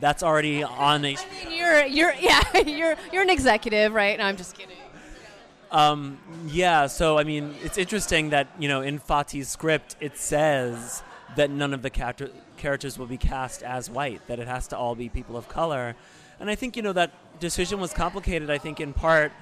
That's 0.00 0.22
already 0.22 0.62
on 0.62 1.04
a. 1.04 1.16
I 1.16 1.44
mean, 1.44 1.58
you're 1.58 1.84
you're 1.86 2.12
yeah 2.20 2.58
you're 2.58 2.96
you're 3.12 3.22
an 3.22 3.30
executive, 3.30 3.92
right? 3.92 4.18
No, 4.18 4.24
I'm 4.24 4.36
just 4.36 4.56
kidding. 4.56 4.76
Um, 5.70 6.18
yeah, 6.48 6.86
so 6.86 7.18
I 7.18 7.24
mean, 7.24 7.54
it's 7.62 7.78
interesting 7.78 8.30
that 8.30 8.48
you 8.58 8.68
know 8.68 8.82
in 8.82 8.98
Fati's 8.98 9.48
script 9.48 9.96
it 10.00 10.18
says 10.18 11.02
that 11.36 11.48
none 11.50 11.72
of 11.72 11.82
the 11.82 11.90
character- 11.90 12.30
characters 12.56 12.98
will 12.98 13.06
be 13.06 13.16
cast 13.16 13.62
as 13.62 13.88
white; 13.88 14.26
that 14.26 14.38
it 14.38 14.48
has 14.48 14.66
to 14.68 14.76
all 14.76 14.94
be 14.94 15.08
people 15.08 15.36
of 15.36 15.48
color. 15.48 15.96
And 16.38 16.50
I 16.50 16.54
think 16.54 16.76
you 16.76 16.82
know 16.82 16.92
that 16.92 17.12
decision 17.40 17.80
was 17.80 17.92
complicated. 17.92 18.50
I 18.50 18.58
think 18.58 18.80
in 18.80 18.92
part, 18.92 19.32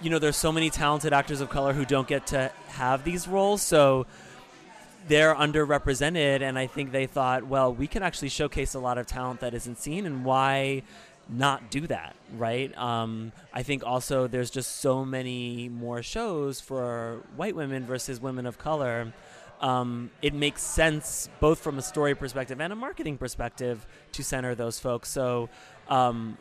you 0.00 0.10
know, 0.10 0.18
there's 0.18 0.36
so 0.36 0.52
many 0.52 0.70
talented 0.70 1.12
actors 1.12 1.40
of 1.40 1.50
color 1.50 1.72
who 1.72 1.84
don't 1.84 2.08
get 2.08 2.28
to 2.28 2.50
have 2.68 3.04
these 3.04 3.26
roles, 3.26 3.62
so 3.62 4.06
they're 5.08 5.34
underrepresented. 5.34 6.42
And 6.42 6.58
I 6.58 6.66
think 6.66 6.92
they 6.92 7.06
thought, 7.06 7.46
well, 7.46 7.72
we 7.74 7.86
can 7.86 8.02
actually 8.02 8.28
showcase 8.28 8.74
a 8.74 8.78
lot 8.78 8.98
of 8.98 9.06
talent 9.06 9.40
that 9.40 9.54
isn't 9.54 9.78
seen, 9.78 10.06
and 10.06 10.24
why? 10.24 10.82
not 11.28 11.70
do 11.70 11.86
that, 11.86 12.16
right? 12.36 12.76
Um, 12.76 13.32
I 13.52 13.62
think 13.62 13.84
also 13.84 14.26
there's 14.26 14.50
just 14.50 14.76
so 14.76 15.04
many 15.04 15.68
more 15.68 16.02
shows 16.02 16.60
for 16.60 17.22
white 17.36 17.54
women 17.54 17.84
versus 17.84 18.20
women 18.20 18.46
of 18.46 18.58
color. 18.58 19.12
Um, 19.60 20.10
it 20.22 20.34
makes 20.34 20.62
sense 20.62 21.28
both 21.40 21.58
from 21.58 21.78
a 21.78 21.82
story 21.82 22.14
perspective 22.14 22.60
and 22.60 22.72
a 22.72 22.76
marketing 22.76 23.18
perspective 23.18 23.86
to 24.12 24.24
center 24.24 24.54
those 24.54 24.78
folks. 24.78 25.10
So 25.10 25.48
um, 25.88 26.38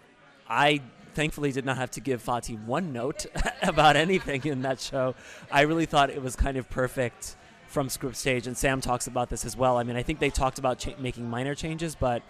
I 0.48 0.82
thankfully 1.18 1.52
did 1.52 1.66
not 1.66 1.78
have 1.78 1.90
to 1.90 2.00
give 2.00 2.24
Fati 2.24 2.64
one 2.64 2.94
note 2.94 3.26
about 3.64 3.96
anything 3.96 4.46
in 4.46 4.62
that 4.62 4.80
show. 4.80 5.16
I 5.52 5.62
really 5.62 5.88
thought 5.88 6.12
it 6.12 6.22
was 6.22 6.36
kind 6.36 6.58
of 6.58 6.70
perfect 6.70 7.36
from 7.66 7.90
script 7.90 8.16
stage, 8.16 8.46
and 8.46 8.56
Sam 8.56 8.82
talks 8.82 9.08
about 9.08 9.28
this 9.32 9.44
as 9.44 9.58
well. 9.58 9.78
I 9.78 9.84
mean, 9.84 9.96
I 9.96 10.04
think 10.04 10.20
they 10.20 10.30
talked 10.30 10.60
about 10.60 10.78
cha- 10.78 10.96
making 11.00 11.28
minor 11.28 11.56
changes, 11.56 11.96
but 11.96 12.22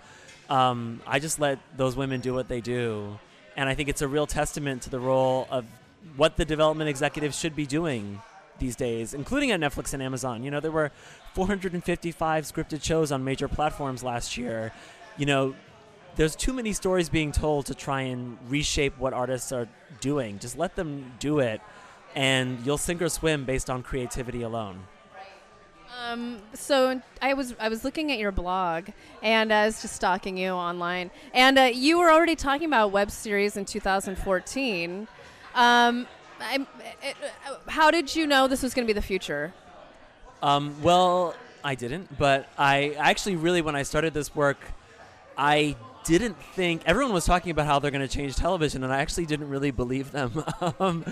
um, 0.50 1.02
I 1.06 1.20
just 1.20 1.38
let 1.38 1.60
those 1.76 1.98
women 1.98 2.22
do 2.22 2.34
what 2.34 2.48
they 2.48 2.62
do. 2.62 3.20
And 3.58 3.68
I 3.68 3.76
think 3.76 3.90
it's 3.90 4.02
a 4.02 4.08
real 4.08 4.26
testament 4.26 4.84
to 4.84 4.90
the 4.90 5.02
role 5.02 5.48
of 5.52 5.66
what 6.16 6.38
the 6.38 6.46
development 6.46 6.90
executives 6.90 7.38
should 7.38 7.58
be 7.58 7.66
doing 7.66 8.22
these 8.58 8.78
days, 8.78 9.14
including 9.14 9.52
at 9.52 9.60
Netflix 9.60 9.94
and 9.94 10.02
Amazon. 10.02 10.44
You 10.44 10.52
know, 10.52 10.62
there 10.62 10.72
were 10.72 10.94
455 11.34 12.46
scripted 12.46 12.82
shows 12.82 13.12
on 13.12 13.26
major 13.26 13.50
platforms 13.50 14.02
last 14.02 14.38
year. 14.38 14.72
You 15.18 15.26
know, 15.26 15.56
there's 16.18 16.36
too 16.36 16.52
many 16.52 16.74
stories 16.74 17.10
being 17.10 17.32
told 17.32 17.68
to 17.68 17.76
try 17.76 18.02
and 18.02 18.38
reshape 18.50 18.98
what 18.98 19.14
artists 19.14 19.52
are 19.52 19.68
doing. 20.02 20.40
Just 20.40 20.58
let 20.58 20.76
them 20.76 21.14
do 21.20 21.40
it, 21.40 21.62
and 22.16 22.60
you'll 22.66 22.80
sink 22.80 23.02
or 23.02 23.10
swim 23.10 23.46
based 23.46 23.70
on 23.70 23.84
creativity 23.84 24.42
alone. 24.42 24.80
Um, 26.06 26.40
so 26.54 27.02
I 27.22 27.34
was 27.34 27.56
I 27.60 27.70
was 27.70 27.84
looking 27.84 28.12
at 28.12 28.20
your 28.20 28.32
blog 28.32 28.90
and 29.22 29.52
I 29.52 29.66
was 29.66 29.82
just 29.82 29.96
stalking 29.96 30.38
you 30.38 30.50
online, 30.52 31.12
and 31.34 31.58
uh, 31.58 31.62
you 31.74 32.00
were 32.00 32.12
already 32.12 32.36
talking 32.36 32.68
about 32.68 32.92
web 32.92 33.12
series 33.12 33.56
in 33.56 33.66
2014. 33.66 35.08
Um, 35.56 36.08
it, 36.52 36.62
uh, 37.48 37.56
how 37.68 37.90
did 37.90 38.16
you 38.16 38.28
know 38.28 38.48
this 38.48 38.64
was 38.64 38.74
going 38.74 38.86
to 38.86 38.94
be 38.94 38.98
the 38.98 39.06
future? 39.06 39.54
Um, 40.42 40.76
well, 40.82 41.36
I 41.64 41.76
didn't, 41.76 42.16
but 42.18 42.48
I 42.58 42.96
actually 42.98 43.36
really 43.36 43.62
when 43.62 43.76
I 43.76 43.84
started 43.84 44.14
this 44.14 44.36
work, 44.36 44.60
I 45.36 45.76
didn't 46.08 46.38
think 46.54 46.82
everyone 46.86 47.14
was 47.14 47.26
talking 47.26 47.52
about 47.52 47.66
how 47.66 47.80
they're 47.80 47.92
going 47.92 48.08
to 48.08 48.14
change 48.14 48.36
television, 48.36 48.84
and 48.84 48.94
I 48.94 49.00
actually 49.00 49.26
didn't 49.26 49.50
really 49.50 49.72
believe 49.72 50.12
them. 50.12 50.44
um, 50.80 51.06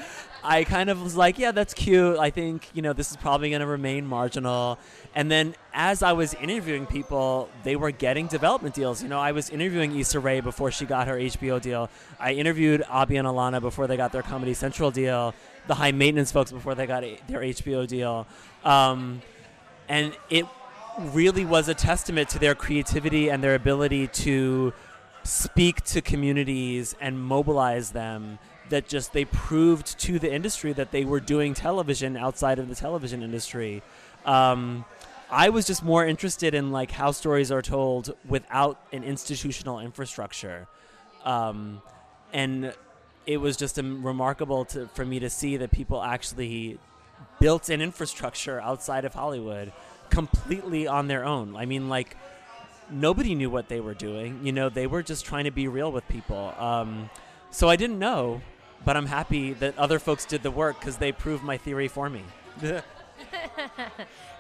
I 0.44 0.64
kind 0.64 0.90
of 0.90 1.02
was 1.02 1.16
like, 1.16 1.40
yeah, 1.40 1.52
that's 1.52 1.74
cute. 1.74 2.18
I 2.18 2.30
think 2.30 2.70
you 2.74 2.82
know 2.82 2.94
this 2.94 3.12
is 3.12 3.18
probably 3.18 3.50
going 3.50 3.62
to 3.62 3.68
remain 3.68 4.06
marginal. 4.06 4.80
And 5.14 5.32
then 5.32 5.56
as 5.74 6.04
I 6.04 6.14
was 6.14 6.34
interviewing 6.36 6.86
people, 6.86 7.50
they 7.64 7.76
were 7.76 7.92
getting 7.92 8.28
development 8.28 8.76
deals. 8.76 9.02
You 9.02 9.10
know, 9.10 9.20
I 9.20 9.32
was 9.32 9.50
interviewing 9.50 9.98
Issa 9.98 10.20
Rae 10.20 10.40
before 10.42 10.72
she 10.72 10.86
got 10.86 11.08
her 11.08 11.16
HBO 11.16 11.62
deal. 11.62 11.90
I 12.20 12.34
interviewed 12.34 12.84
Abbi 12.90 13.16
and 13.16 13.28
Ilana 13.28 13.62
before 13.62 13.88
they 13.88 13.98
got 13.98 14.12
their 14.12 14.24
Comedy 14.24 14.54
Central 14.54 14.92
deal. 14.92 15.34
The 15.68 15.76
High 15.76 15.92
Maintenance 15.92 16.32
folks 16.32 16.52
before 16.52 16.76
they 16.76 16.86
got 16.86 17.04
their 17.28 17.42
HBO 17.42 17.88
deal. 17.88 18.28
Um, 18.64 19.22
and 19.88 20.16
it 20.30 20.46
really 21.00 21.46
was 21.46 21.68
a 21.68 21.74
testament 21.74 22.30
to 22.30 22.40
their 22.40 22.56
creativity 22.56 23.30
and 23.30 23.44
their 23.44 23.56
ability 23.56 24.08
to 24.08 24.74
speak 25.26 25.82
to 25.82 26.02
communities 26.02 26.96
and 27.02 27.20
mobilize 27.20 27.92
them 27.92 28.38
that 28.70 28.88
just 28.88 29.12
they 29.14 29.26
proved 29.26 30.00
to 30.00 30.20
the 30.20 30.32
industry 30.32 30.72
that 30.74 30.92
they 30.92 31.04
were 31.04 31.20
doing 31.20 31.54
television 31.54 32.16
outside 32.16 32.60
of 32.60 32.70
the 32.70 32.76
television 32.76 33.24
industry. 33.24 33.82
Um, 34.26 34.86
i 35.32 35.50
was 35.50 35.66
just 35.66 35.84
more 35.84 36.06
interested 36.06 36.54
in 36.54 36.72
like 36.72 36.92
how 36.92 37.12
stories 37.12 37.52
are 37.52 37.62
told 37.62 38.16
without 38.28 38.80
an 38.94 39.04
institutional 39.04 39.80
infrastructure. 39.80 40.68
Um, 41.24 41.82
and 42.32 42.74
it 43.26 43.38
was 43.38 43.58
just 43.58 43.80
um, 43.80 44.06
remarkable 44.06 44.66
to, 44.66 44.88
for 44.90 45.04
me 45.04 45.20
to 45.20 45.30
see 45.30 45.58
that 45.58 45.72
people 45.72 46.04
actually 46.04 46.78
built 47.40 47.70
an 47.70 47.82
infrastructure 47.82 48.62
outside 48.62 49.06
of 49.06 49.16
hollywood 49.16 49.74
completely 50.10 50.86
on 50.86 51.08
their 51.08 51.26
own. 51.26 51.56
I 51.56 51.66
mean 51.66 51.90
like 51.90 52.16
nobody 52.90 53.36
knew 53.36 53.50
what 53.50 53.70
they 53.70 53.80
were 53.80 53.94
doing. 53.94 54.40
You 54.44 54.52
know, 54.52 54.70
they 54.70 54.88
were 54.88 55.04
just 55.04 55.26
trying 55.26 55.46
to 55.46 55.52
be 55.52 55.68
real 55.68 55.92
with 55.92 56.08
people. 56.08 56.54
Um, 56.58 57.10
so 57.52 57.70
I 57.70 57.76
didn't 57.76 58.00
know, 58.00 58.42
but 58.84 58.98
I'm 58.98 59.06
happy 59.06 59.54
that 59.54 59.78
other 59.78 60.00
folks 60.00 60.26
did 60.26 60.44
the 60.44 60.52
work 60.52 60.80
because 60.80 60.98
they 60.98 61.12
proved 61.12 61.44
my 61.44 61.58
theory 61.58 61.88
for 61.88 62.10
me. 62.10 62.24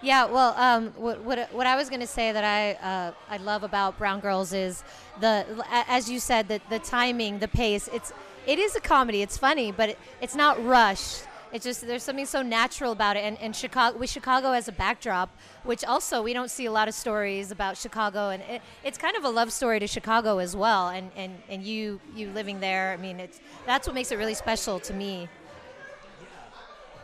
yeah, 0.01 0.25
well, 0.25 0.53
um, 0.57 0.91
what, 0.97 1.21
what, 1.21 1.51
what 1.53 1.67
I 1.67 1.75
was 1.75 1.89
going 1.89 2.01
to 2.01 2.07
say 2.07 2.31
that 2.31 2.43
I 2.43 2.73
uh, 2.73 3.11
I 3.29 3.37
love 3.37 3.63
about 3.63 3.97
Brown 3.97 4.19
Girls 4.19 4.53
is 4.53 4.83
the 5.19 5.45
as 5.71 6.09
you 6.09 6.19
said 6.19 6.47
that 6.49 6.69
the 6.69 6.79
timing, 6.79 7.39
the 7.39 7.47
pace. 7.47 7.89
It's 7.93 8.13
it 8.45 8.59
is 8.59 8.75
a 8.75 8.81
comedy. 8.81 9.21
It's 9.21 9.37
funny, 9.37 9.71
but 9.71 9.89
it, 9.89 9.99
it's 10.21 10.35
not 10.35 10.63
rushed. 10.63 11.23
It's 11.55 11.63
just 11.63 11.87
there's 11.87 12.03
something 12.03 12.25
so 12.25 12.41
natural 12.41 12.91
about 12.91 13.15
it, 13.15 13.21
and, 13.21 13.39
and 13.39 13.55
Chicago 13.55 13.97
with 13.97 14.09
Chicago 14.09 14.51
as 14.51 14.67
a 14.67 14.73
backdrop, 14.73 15.29
which 15.63 15.85
also 15.85 16.21
we 16.21 16.33
don't 16.33 16.51
see 16.51 16.65
a 16.65 16.71
lot 16.71 16.89
of 16.89 16.93
stories 16.93 17.49
about 17.49 17.77
Chicago, 17.77 18.27
and 18.27 18.43
it, 18.43 18.61
it's 18.83 18.97
kind 18.97 19.15
of 19.15 19.23
a 19.23 19.29
love 19.29 19.53
story 19.53 19.79
to 19.79 19.87
Chicago 19.87 20.39
as 20.39 20.53
well. 20.53 20.89
And, 20.89 21.11
and, 21.15 21.33
and 21.47 21.63
you 21.63 22.01
you 22.13 22.29
living 22.31 22.59
there, 22.59 22.91
I 22.91 22.97
mean, 22.97 23.21
it's 23.21 23.39
that's 23.65 23.87
what 23.87 23.93
makes 23.93 24.11
it 24.11 24.17
really 24.17 24.33
special 24.33 24.81
to 24.81 24.93
me. 24.93 25.29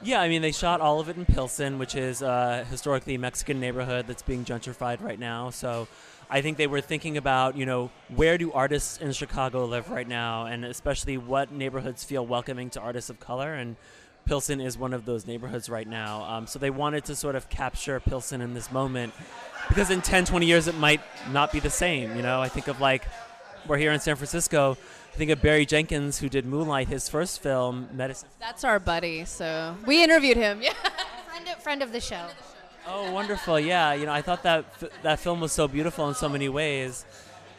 Yeah, 0.04 0.20
I 0.20 0.28
mean, 0.28 0.42
they 0.42 0.52
shot 0.52 0.82
all 0.82 1.00
of 1.00 1.08
it 1.08 1.16
in 1.16 1.26
Pilsen, 1.26 1.80
which 1.80 1.96
is 1.96 2.22
a 2.22 2.66
historically 2.70 3.18
Mexican 3.18 3.62
neighborhood 3.62 4.06
that's 4.06 4.24
being 4.24 4.44
gentrified 4.44 5.02
right 5.02 5.20
now. 5.20 5.52
So 5.52 5.88
I 6.30 6.42
think 6.42 6.58
they 6.58 6.68
were 6.68 6.82
thinking 6.82 7.16
about, 7.16 7.56
you 7.56 7.66
know, 7.66 7.90
where 8.14 8.38
do 8.38 8.52
artists 8.52 8.98
in 8.98 9.14
Chicago 9.14 9.64
live 9.64 9.90
right 9.90 10.08
now, 10.08 10.46
and 10.48 10.66
especially 10.66 11.18
what 11.18 11.54
neighborhoods 11.54 12.04
feel 12.04 12.26
welcoming 12.26 12.70
to 12.72 12.82
artists 12.82 13.10
of 13.10 13.22
color. 13.22 13.54
And 13.54 13.78
Pilsen 14.26 14.62
is 14.62 14.78
one 14.78 14.94
of 14.94 15.06
those 15.06 15.28
neighborhoods 15.28 15.70
right 15.70 15.88
now. 15.88 16.24
Um, 16.24 16.48
so 16.48 16.60
they 16.60 16.70
wanted 16.70 17.06
to 17.06 17.16
sort 17.16 17.36
of 17.36 17.50
capture 17.50 18.00
Pilsen 18.00 18.42
in 18.42 18.54
this 18.54 18.72
moment 18.72 19.14
because 19.68 19.90
in 19.90 20.02
10, 20.02 20.26
20 20.26 20.46
years 20.46 20.68
it 20.68 20.76
might 20.76 21.02
not 21.32 21.52
be 21.52 21.60
the 21.60 21.70
same. 21.70 22.16
You 22.16 22.22
know, 22.22 22.42
I 22.42 22.48
think 22.50 22.68
of 22.68 22.80
like, 22.82 23.06
we're 23.68 23.78
here 23.78 23.92
in 23.92 24.00
San 24.00 24.16
Francisco. 24.16 24.78
I 25.14 25.18
think 25.18 25.30
of 25.32 25.42
Barry 25.42 25.66
Jenkins, 25.66 26.20
who 26.20 26.30
did 26.30 26.46
Moonlight, 26.46 26.88
his 26.88 27.10
first 27.10 27.42
film, 27.42 27.90
Medicine. 27.94 28.30
That's 28.40 28.64
our 28.64 28.80
buddy. 28.80 29.26
So 29.26 29.76
we 29.86 30.04
interviewed 30.04 30.38
him. 30.38 30.62
Yeah. 30.72 30.74
friend, 31.30 31.48
of, 31.48 31.64
friend 31.64 31.84
of 31.84 31.92
the 31.92 32.00
show. 32.02 32.28
Oh, 32.88 33.12
wonderful! 33.12 33.60
Yeah, 33.60 33.94
you 33.94 34.06
know, 34.06 34.12
I 34.12 34.22
thought 34.22 34.44
that 34.44 34.66
f- 34.82 34.90
that 35.04 35.20
film 35.20 35.40
was 35.40 35.52
so 35.52 35.68
beautiful 35.68 36.10
in 36.10 36.16
so 36.16 36.28
many 36.28 36.50
ways 36.50 37.06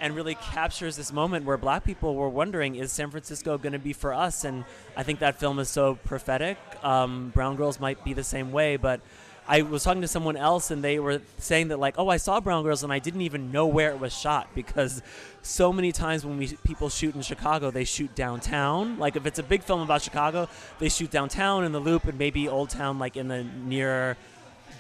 and 0.03 0.17
really 0.17 0.35
captures 0.35 0.97
this 0.97 1.13
moment 1.13 1.47
where 1.47 1.57
black 1.57 1.85
people 1.85 2.17
were 2.17 2.29
wondering, 2.29 2.75
is 2.75 2.91
San 2.91 3.09
Francisco 3.09 3.57
going 3.57 3.73
to 3.73 3.79
be 3.79 3.93
for 3.93 4.13
us? 4.13 4.43
And 4.43 4.65
I 4.97 5.05
think 5.05 5.21
that 5.21 5.39
film 5.39 5.61
is 5.61 5.69
so 5.69 5.95
prophetic. 5.95 6.59
Um, 6.83 7.31
Brown 7.33 7.55
Girls 7.55 7.79
might 7.79 8.05
be 8.05 8.13
the 8.13 8.25
same 8.25 8.51
way, 8.51 8.77
but 8.77 9.01
I 9.47 9.63
was 9.63 9.85
talking 9.85 10.03
to 10.03 10.09
someone 10.09 10.37
else 10.37 10.73
and 10.73 10.83
they 10.83 10.99
were 10.99 11.23
saying 11.39 11.69
that 11.69 11.79
like, 11.79 11.95
oh, 11.99 12.09
I 12.09 12.17
saw 12.17 12.41
Brown 12.41 12.65
Girls 12.65 12.83
and 12.83 12.93
I 12.93 12.99
didn't 12.99 13.21
even 13.21 13.53
know 13.53 13.69
where 13.69 13.91
it 13.91 14.01
was 14.01 14.13
shot 14.13 14.49
because 14.57 15.03
so 15.43 15.73
many 15.73 15.93
times 15.93 16.27
when 16.27 16.37
we 16.37 16.49
people 16.65 16.89
shoot 16.89 17.15
in 17.15 17.23
Chicago, 17.23 17.71
they 17.71 17.85
shoot 17.85 18.13
downtown. 18.17 18.99
Like 18.99 19.15
if 19.15 19.25
it's 19.25 19.39
a 19.39 19.45
big 19.45 19.63
film 19.63 19.83
about 19.83 20.03
Chicago, 20.03 20.49
they 20.81 20.89
shoot 20.89 21.13
downtown 21.13 21.63
in 21.63 21.71
the 21.71 21.81
Loop 21.81 22.07
and 22.07 22.19
maybe 22.19 22.49
Old 22.49 22.71
Town, 22.71 22.99
like 22.99 23.17
in 23.17 23.29
the 23.29 23.45
near 23.45 24.17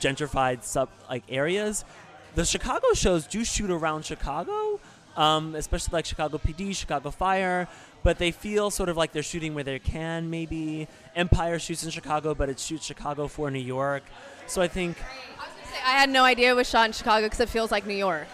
gentrified 0.00 0.64
sub 0.64 0.88
like 1.08 1.22
areas. 1.28 1.84
The 2.34 2.44
Chicago 2.44 2.94
shows 2.94 3.26
do 3.26 3.44
shoot 3.44 3.70
around 3.70 4.04
Chicago, 4.04 4.80
um, 5.16 5.54
especially 5.54 5.92
like 5.92 6.06
Chicago 6.06 6.38
PD, 6.38 6.74
Chicago 6.74 7.10
Fire, 7.10 7.68
but 8.02 8.18
they 8.18 8.30
feel 8.30 8.70
sort 8.70 8.88
of 8.88 8.96
like 8.96 9.12
they're 9.12 9.22
shooting 9.22 9.54
where 9.54 9.64
they 9.64 9.78
can. 9.78 10.30
Maybe 10.30 10.88
Empire 11.14 11.58
shoots 11.58 11.84
in 11.84 11.90
Chicago, 11.90 12.34
but 12.34 12.48
it 12.48 12.58
shoots 12.58 12.84
Chicago 12.86 13.28
for 13.28 13.50
New 13.50 13.60
York. 13.60 14.02
So 14.46 14.60
I 14.60 14.68
think 14.68 14.96
I 15.84 15.92
had 15.92 16.10
no 16.10 16.24
idea 16.24 16.50
it 16.50 16.54
was 16.54 16.68
shot 16.68 16.86
in 16.86 16.92
Chicago 16.92 17.26
because 17.26 17.40
it 17.40 17.48
feels 17.48 17.70
like 17.70 17.86
New 17.86 17.94
York. 17.94 18.26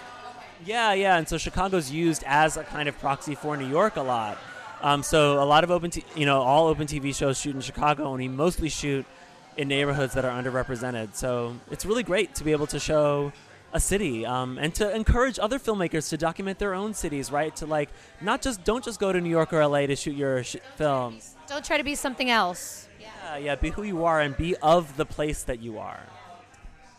Yeah, 0.64 0.92
yeah, 0.92 1.18
and 1.18 1.28
so 1.28 1.38
Chicago's 1.38 1.90
used 1.90 2.24
as 2.26 2.56
a 2.56 2.64
kind 2.64 2.88
of 2.88 2.98
proxy 2.98 3.34
for 3.34 3.56
New 3.56 3.68
York 3.68 3.96
a 3.96 4.02
lot. 4.02 4.38
Um, 4.82 5.02
so 5.02 5.42
a 5.42 5.44
lot 5.44 5.64
of 5.64 5.70
open, 5.70 5.90
t- 5.90 6.04
you 6.16 6.26
know, 6.26 6.40
all 6.40 6.66
open 6.68 6.86
TV 6.86 7.14
shows 7.14 7.38
shoot 7.38 7.54
in 7.54 7.60
Chicago, 7.60 8.08
and 8.12 8.18
we 8.18 8.28
mostly 8.28 8.68
shoot 8.68 9.06
in 9.56 9.68
neighborhoods 9.68 10.14
that 10.14 10.24
are 10.24 10.42
underrepresented. 10.42 11.14
So 11.14 11.56
it's 11.70 11.84
really 11.84 12.02
great 12.02 12.34
to 12.36 12.44
be 12.44 12.52
able 12.52 12.66
to 12.68 12.78
show 12.78 13.32
a 13.72 13.80
city 13.80 14.24
um, 14.24 14.58
and 14.58 14.74
to 14.74 14.94
encourage 14.94 15.38
other 15.38 15.58
filmmakers 15.58 16.08
to 16.08 16.16
document 16.16 16.58
their 16.58 16.72
own 16.74 16.94
cities 16.94 17.30
right 17.30 17.54
to 17.56 17.66
like 17.66 17.90
not 18.20 18.40
just 18.40 18.64
don't 18.64 18.82
just 18.84 18.98
go 18.98 19.12
to 19.12 19.20
new 19.20 19.28
york 19.30 19.52
or 19.52 19.66
la 19.66 19.80
to 19.86 19.94
shoot 19.94 20.16
your 20.16 20.42
sh- 20.42 20.56
films 20.76 21.36
don't 21.46 21.64
try 21.64 21.76
to 21.76 21.84
be 21.84 21.94
something 21.94 22.30
else 22.30 22.88
yeah 23.00 23.08
Yeah, 23.24 23.36
yeah. 23.36 23.54
Be 23.56 23.70
who 23.70 23.82
you 23.82 24.04
are 24.04 24.20
and 24.20 24.34
be 24.36 24.56
of 24.62 24.96
the 24.96 25.04
place 25.04 25.42
that 25.44 25.60
you 25.60 25.78
are. 25.78 26.00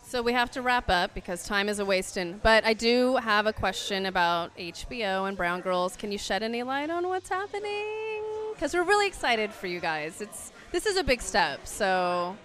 So 0.02 0.22
we 0.22 0.32
have 0.32 0.50
to 0.52 0.62
wrap 0.62 0.88
up 0.88 1.12
because 1.14 1.42
time 1.44 1.68
is 1.68 1.78
a 1.80 1.84
wasting. 1.84 2.38
But 2.42 2.64
I 2.64 2.72
do 2.74 3.16
have 3.16 3.46
a 3.46 3.52
question 3.52 4.06
about 4.06 4.56
HBO 4.56 5.26
and 5.28 5.36
Brown 5.36 5.60
Girls. 5.60 5.96
Can 5.96 6.10
you 6.12 6.18
shed 6.18 6.42
any 6.44 6.62
light 6.62 6.88
on 6.90 7.06
what's 7.08 7.28
happening? 7.28 8.22
Because 8.54 8.74
we're 8.74 8.84
really 8.84 9.06
excited 9.08 9.52
for 9.52 9.66
you 9.66 9.80
guys. 9.80 10.20
It's 10.20 10.52
this 10.72 10.86
is 10.86 10.96
a 10.96 11.02
big 11.04 11.20
step. 11.20 11.66
So 11.66 12.36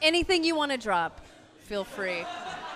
anything 0.00 0.42
you 0.44 0.54
want 0.56 0.72
to 0.72 0.78
drop, 0.78 1.20
feel 1.60 1.84
free. 1.84 2.24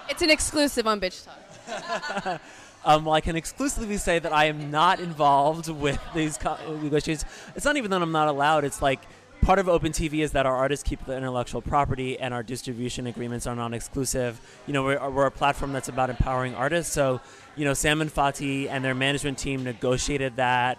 It's 0.08 0.22
an 0.22 0.30
exclusive 0.30 0.86
on 0.86 1.00
Bitch 1.00 1.25
Talk. 1.25 2.40
Um, 2.86 3.04
well, 3.04 3.14
I 3.14 3.20
can 3.20 3.34
exclusively 3.34 3.96
say 3.96 4.20
that 4.20 4.32
I 4.32 4.44
am 4.44 4.70
not 4.70 5.00
involved 5.00 5.68
with 5.68 6.00
these 6.14 6.38
negotiations. 6.40 7.25
It's 7.56 7.64
not 7.64 7.76
even 7.76 7.90
that 7.90 8.00
I'm 8.00 8.12
not 8.12 8.28
allowed. 8.28 8.62
It's 8.62 8.80
like 8.80 9.00
part 9.42 9.58
of 9.58 9.68
Open 9.68 9.90
TV 9.90 10.20
is 10.20 10.30
that 10.32 10.46
our 10.46 10.54
artists 10.54 10.84
keep 10.88 11.04
the 11.04 11.16
intellectual 11.16 11.60
property 11.60 12.16
and 12.16 12.32
our 12.32 12.44
distribution 12.44 13.08
agreements 13.08 13.44
are 13.48 13.56
non-exclusive. 13.56 14.40
You 14.68 14.72
know, 14.72 14.84
we're, 14.84 15.10
we're 15.10 15.26
a 15.26 15.32
platform 15.32 15.72
that's 15.72 15.88
about 15.88 16.10
empowering 16.10 16.54
artists. 16.54 16.92
So, 16.92 17.20
you 17.56 17.64
know, 17.64 17.75
Sam 17.75 18.00
and 18.00 18.12
Fati 18.12 18.70
and 18.70 18.84
their 18.84 18.94
management 18.94 19.38
team 19.38 19.64
negotiated 19.64 20.36
that 20.36 20.78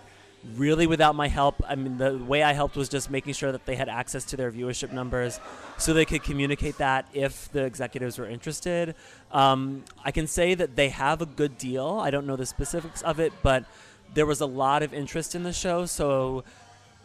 really 0.55 0.87
without 0.87 1.15
my 1.15 1.27
help. 1.27 1.61
I 1.67 1.75
mean, 1.75 1.97
the 1.97 2.17
way 2.17 2.43
I 2.43 2.53
helped 2.53 2.75
was 2.75 2.89
just 2.89 3.09
making 3.09 3.33
sure 3.33 3.51
that 3.51 3.65
they 3.65 3.75
had 3.75 3.89
access 3.89 4.23
to 4.25 4.37
their 4.37 4.51
viewership 4.51 4.91
numbers 4.91 5.39
so 5.77 5.93
they 5.93 6.05
could 6.05 6.23
communicate 6.23 6.77
that 6.77 7.07
if 7.13 7.51
the 7.51 7.63
executives 7.63 8.17
were 8.17 8.27
interested. 8.27 8.95
Um, 9.31 9.83
I 10.05 10.11
can 10.11 10.27
say 10.27 10.53
that 10.55 10.75
they 10.75 10.89
have 10.89 11.21
a 11.21 11.25
good 11.25 11.57
deal. 11.57 11.99
I 12.01 12.11
don't 12.11 12.25
know 12.25 12.35
the 12.35 12.45
specifics 12.45 13.01
of 13.01 13.19
it, 13.19 13.33
but 13.41 13.65
there 14.13 14.25
was 14.25 14.41
a 14.41 14.45
lot 14.45 14.83
of 14.83 14.93
interest 14.93 15.35
in 15.35 15.43
the 15.43 15.53
show, 15.53 15.85
so 15.85 16.43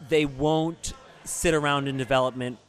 they 0.09 0.25
won't 0.25 0.93
sit 1.25 1.53
around 1.53 1.87
in 1.87 1.97
development 1.97 2.59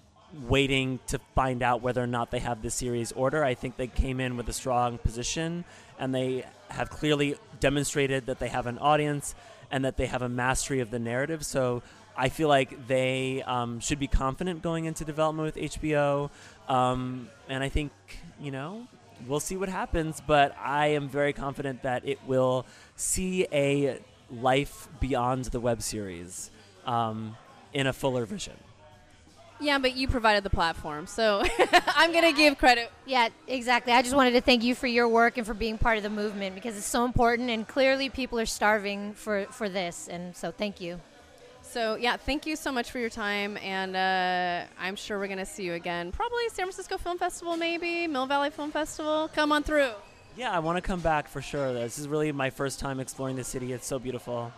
waiting 0.42 0.98
to 1.06 1.18
find 1.34 1.62
out 1.62 1.82
whether 1.82 2.02
or 2.02 2.06
not 2.06 2.30
they 2.30 2.40
have 2.40 2.62
the 2.62 2.70
series 2.70 3.12
order. 3.12 3.44
I 3.44 3.54
think 3.54 3.76
they 3.76 3.86
came 3.86 4.20
in 4.20 4.36
with 4.36 4.48
a 4.48 4.52
strong 4.52 4.98
position 4.98 5.64
and 5.98 6.14
they 6.14 6.44
have 6.70 6.90
clearly 6.90 7.36
demonstrated 7.60 8.26
that 8.26 8.40
they 8.40 8.48
have 8.48 8.66
an 8.66 8.78
audience 8.78 9.34
and 9.70 9.84
that 9.84 9.96
they 9.96 10.06
have 10.06 10.22
a 10.22 10.28
mastery 10.28 10.80
of 10.80 10.90
the 10.90 10.98
narrative. 10.98 11.44
So 11.44 11.82
I 12.16 12.28
feel 12.28 12.48
like 12.48 12.86
they 12.86 13.42
um, 13.42 13.80
should 13.80 13.98
be 13.98 14.06
confident 14.06 14.62
going 14.62 14.84
into 14.84 15.04
development 15.04 15.54
with 15.54 15.72
HBO. 15.72 16.30
Um, 16.68 17.28
and 17.48 17.62
I 17.62 17.68
think, 17.68 17.92
you 18.40 18.50
know, 18.50 18.86
we'll 19.26 19.40
see 19.40 19.56
what 19.56 19.68
happens, 19.68 20.22
but 20.26 20.54
I 20.58 20.88
am 20.88 21.08
very 21.08 21.32
confident 21.32 21.82
that 21.82 22.06
it 22.06 22.18
will 22.26 22.66
see 22.96 23.46
a 23.52 23.98
life 24.30 24.88
beyond 25.00 25.46
the 25.46 25.60
web 25.60 25.82
series 25.82 26.50
um, 26.86 27.36
in 27.72 27.86
a 27.86 27.92
fuller 27.92 28.26
vision. 28.26 28.54
Yeah, 29.60 29.78
but 29.78 29.96
you 29.96 30.08
provided 30.08 30.44
the 30.44 30.50
platform, 30.50 31.06
so 31.06 31.42
I'm 31.86 32.12
gonna 32.12 32.32
give 32.32 32.58
credit. 32.58 32.90
Yeah, 33.06 33.28
exactly. 33.46 33.92
I 33.92 34.02
just 34.02 34.14
wanted 34.14 34.32
to 34.32 34.40
thank 34.40 34.62
you 34.62 34.74
for 34.74 34.86
your 34.86 35.08
work 35.08 35.38
and 35.38 35.46
for 35.46 35.54
being 35.54 35.78
part 35.78 35.96
of 35.96 36.02
the 36.02 36.10
movement 36.10 36.54
because 36.54 36.76
it's 36.76 36.86
so 36.86 37.04
important 37.04 37.50
and 37.50 37.66
clearly 37.66 38.10
people 38.10 38.38
are 38.38 38.46
starving 38.46 39.14
for, 39.14 39.46
for 39.46 39.68
this. 39.68 40.08
And 40.08 40.36
so 40.36 40.50
thank 40.50 40.80
you. 40.80 41.00
So 41.62 41.94
yeah, 41.96 42.16
thank 42.16 42.46
you 42.46 42.56
so 42.56 42.70
much 42.70 42.90
for 42.90 42.98
your 42.98 43.10
time, 43.10 43.56
and 43.56 43.96
uh, 43.96 44.66
I'm 44.78 44.96
sure 44.96 45.18
we're 45.18 45.28
gonna 45.28 45.46
see 45.46 45.64
you 45.64 45.72
again. 45.72 46.12
Probably 46.12 46.48
San 46.48 46.66
Francisco 46.66 46.98
Film 46.98 47.18
Festival, 47.18 47.56
maybe 47.56 48.06
Mill 48.06 48.26
Valley 48.26 48.50
Film 48.50 48.70
Festival. 48.70 49.30
Come 49.34 49.50
on 49.50 49.62
through. 49.62 49.90
Yeah, 50.36 50.52
I 50.52 50.58
want 50.58 50.76
to 50.76 50.82
come 50.82 51.00
back 51.00 51.26
for 51.26 51.40
sure. 51.40 51.72
This 51.72 51.98
is 51.98 52.06
really 52.06 52.32
my 52.32 52.50
first 52.50 52.80
time 52.80 53.00
exploring 53.00 53.36
the 53.36 53.44
city. 53.44 53.72
It's 53.72 53.86
so 53.86 53.98
beautiful. 53.98 54.52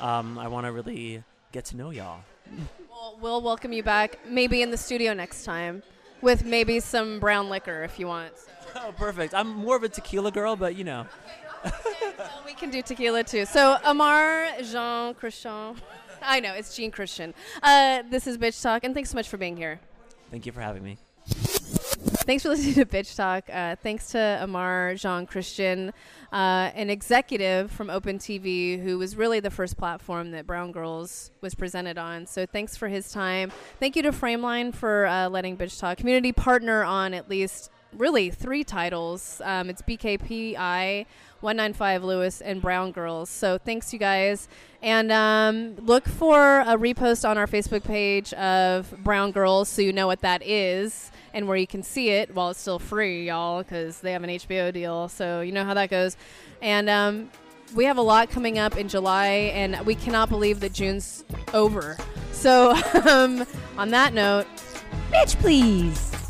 Um, 0.00 0.38
I 0.38 0.48
want 0.48 0.66
to 0.66 0.72
really 0.72 1.24
get 1.52 1.66
to 1.66 1.76
know 1.76 1.90
y'all. 1.90 2.20
We'll, 3.02 3.18
we'll 3.20 3.42
welcome 3.42 3.72
you 3.72 3.82
back, 3.82 4.20
maybe 4.28 4.62
in 4.62 4.70
the 4.70 4.76
studio 4.76 5.12
next 5.12 5.42
time, 5.42 5.82
with 6.20 6.44
maybe 6.44 6.78
some 6.78 7.18
brown 7.18 7.50
liquor 7.50 7.82
if 7.82 7.98
you 7.98 8.06
want. 8.06 8.32
Oh, 8.74 8.90
perfect. 8.96 9.34
I'm 9.34 9.48
more 9.48 9.76
of 9.76 9.82
a 9.82 9.88
tequila 9.90 10.30
girl, 10.30 10.56
but 10.56 10.76
you 10.76 10.84
know. 10.84 11.04
Well, 11.62 12.42
we 12.46 12.54
can 12.54 12.70
do 12.70 12.80
tequila 12.80 13.22
too. 13.22 13.44
So 13.44 13.76
Aymar 13.84 14.62
Jean 14.72 15.12
Christian, 15.12 15.76
I 16.22 16.40
know 16.40 16.54
it's 16.54 16.74
Jean 16.74 16.90
Christian. 16.90 17.34
Uh, 17.62 18.02
this 18.08 18.26
is 18.26 18.38
Bitch 18.38 18.62
Talk, 18.62 18.84
and 18.84 18.94
thanks 18.94 19.10
so 19.10 19.16
much 19.16 19.28
for 19.28 19.36
being 19.36 19.58
here. 19.58 19.78
Thank 20.30 20.46
you 20.46 20.52
for 20.52 20.62
having 20.62 20.82
me. 20.82 20.96
Thanks 22.24 22.44
for 22.44 22.50
listening 22.50 22.74
to 22.74 22.84
Bitch 22.84 23.16
Talk. 23.16 23.50
Uh, 23.52 23.74
thanks 23.82 24.12
to 24.12 24.18
Aymar 24.18 24.96
Jean 24.96 25.26
Christian, 25.26 25.92
uh, 26.32 26.70
an 26.72 26.88
executive 26.88 27.68
from 27.72 27.90
Open 27.90 28.20
TV, 28.20 28.80
who 28.80 28.96
was 28.96 29.16
really 29.16 29.40
the 29.40 29.50
first 29.50 29.76
platform 29.76 30.30
that 30.30 30.46
Brown 30.46 30.70
Girls 30.70 31.32
was 31.40 31.56
presented 31.56 31.98
on. 31.98 32.26
So 32.26 32.46
thanks 32.46 32.76
for 32.76 32.86
his 32.86 33.10
time. 33.10 33.50
Thank 33.80 33.96
you 33.96 34.02
to 34.02 34.12
Frameline 34.12 34.72
for 34.72 35.06
uh, 35.06 35.30
letting 35.30 35.56
Bitch 35.56 35.80
Talk 35.80 35.98
community 35.98 36.30
partner 36.30 36.84
on 36.84 37.12
at 37.12 37.28
least 37.28 37.70
really 37.92 38.30
three 38.30 38.62
titles. 38.62 39.42
Um, 39.44 39.68
it's 39.68 39.82
BKPI, 39.82 41.06
195 41.42 42.04
Lewis, 42.04 42.40
and 42.40 42.60
Brown 42.62 42.92
Girls. 42.92 43.28
So 43.30 43.58
thanks, 43.58 43.92
you 43.92 43.98
guys. 43.98 44.48
And 44.82 45.12
um, 45.12 45.76
look 45.76 46.06
for 46.08 46.60
a 46.60 46.76
repost 46.76 47.28
on 47.28 47.38
our 47.38 47.46
Facebook 47.46 47.84
page 47.84 48.32
of 48.34 48.92
Brown 49.02 49.30
Girls 49.30 49.68
so 49.68 49.82
you 49.82 49.92
know 49.92 50.06
what 50.06 50.20
that 50.22 50.42
is 50.44 51.10
and 51.34 51.46
where 51.48 51.56
you 51.56 51.66
can 51.66 51.82
see 51.82 52.10
it 52.10 52.34
while 52.34 52.50
it's 52.50 52.60
still 52.60 52.78
free, 52.78 53.26
y'all, 53.26 53.62
because 53.62 54.00
they 54.00 54.12
have 54.12 54.24
an 54.24 54.30
HBO 54.30 54.72
deal. 54.72 55.08
So 55.08 55.40
you 55.40 55.52
know 55.52 55.64
how 55.64 55.74
that 55.74 55.90
goes. 55.90 56.16
And 56.60 56.90
um, 56.90 57.30
we 57.74 57.84
have 57.84 57.96
a 57.96 58.02
lot 58.02 58.30
coming 58.30 58.58
up 58.58 58.76
in 58.76 58.88
July, 58.88 59.26
and 59.54 59.84
we 59.86 59.94
cannot 59.94 60.28
believe 60.28 60.60
that 60.60 60.72
June's 60.72 61.24
over. 61.54 61.96
So 62.32 62.74
um, 63.08 63.46
on 63.78 63.90
that 63.90 64.12
note, 64.12 64.46
Bitch, 65.10 65.36
please. 65.40 66.21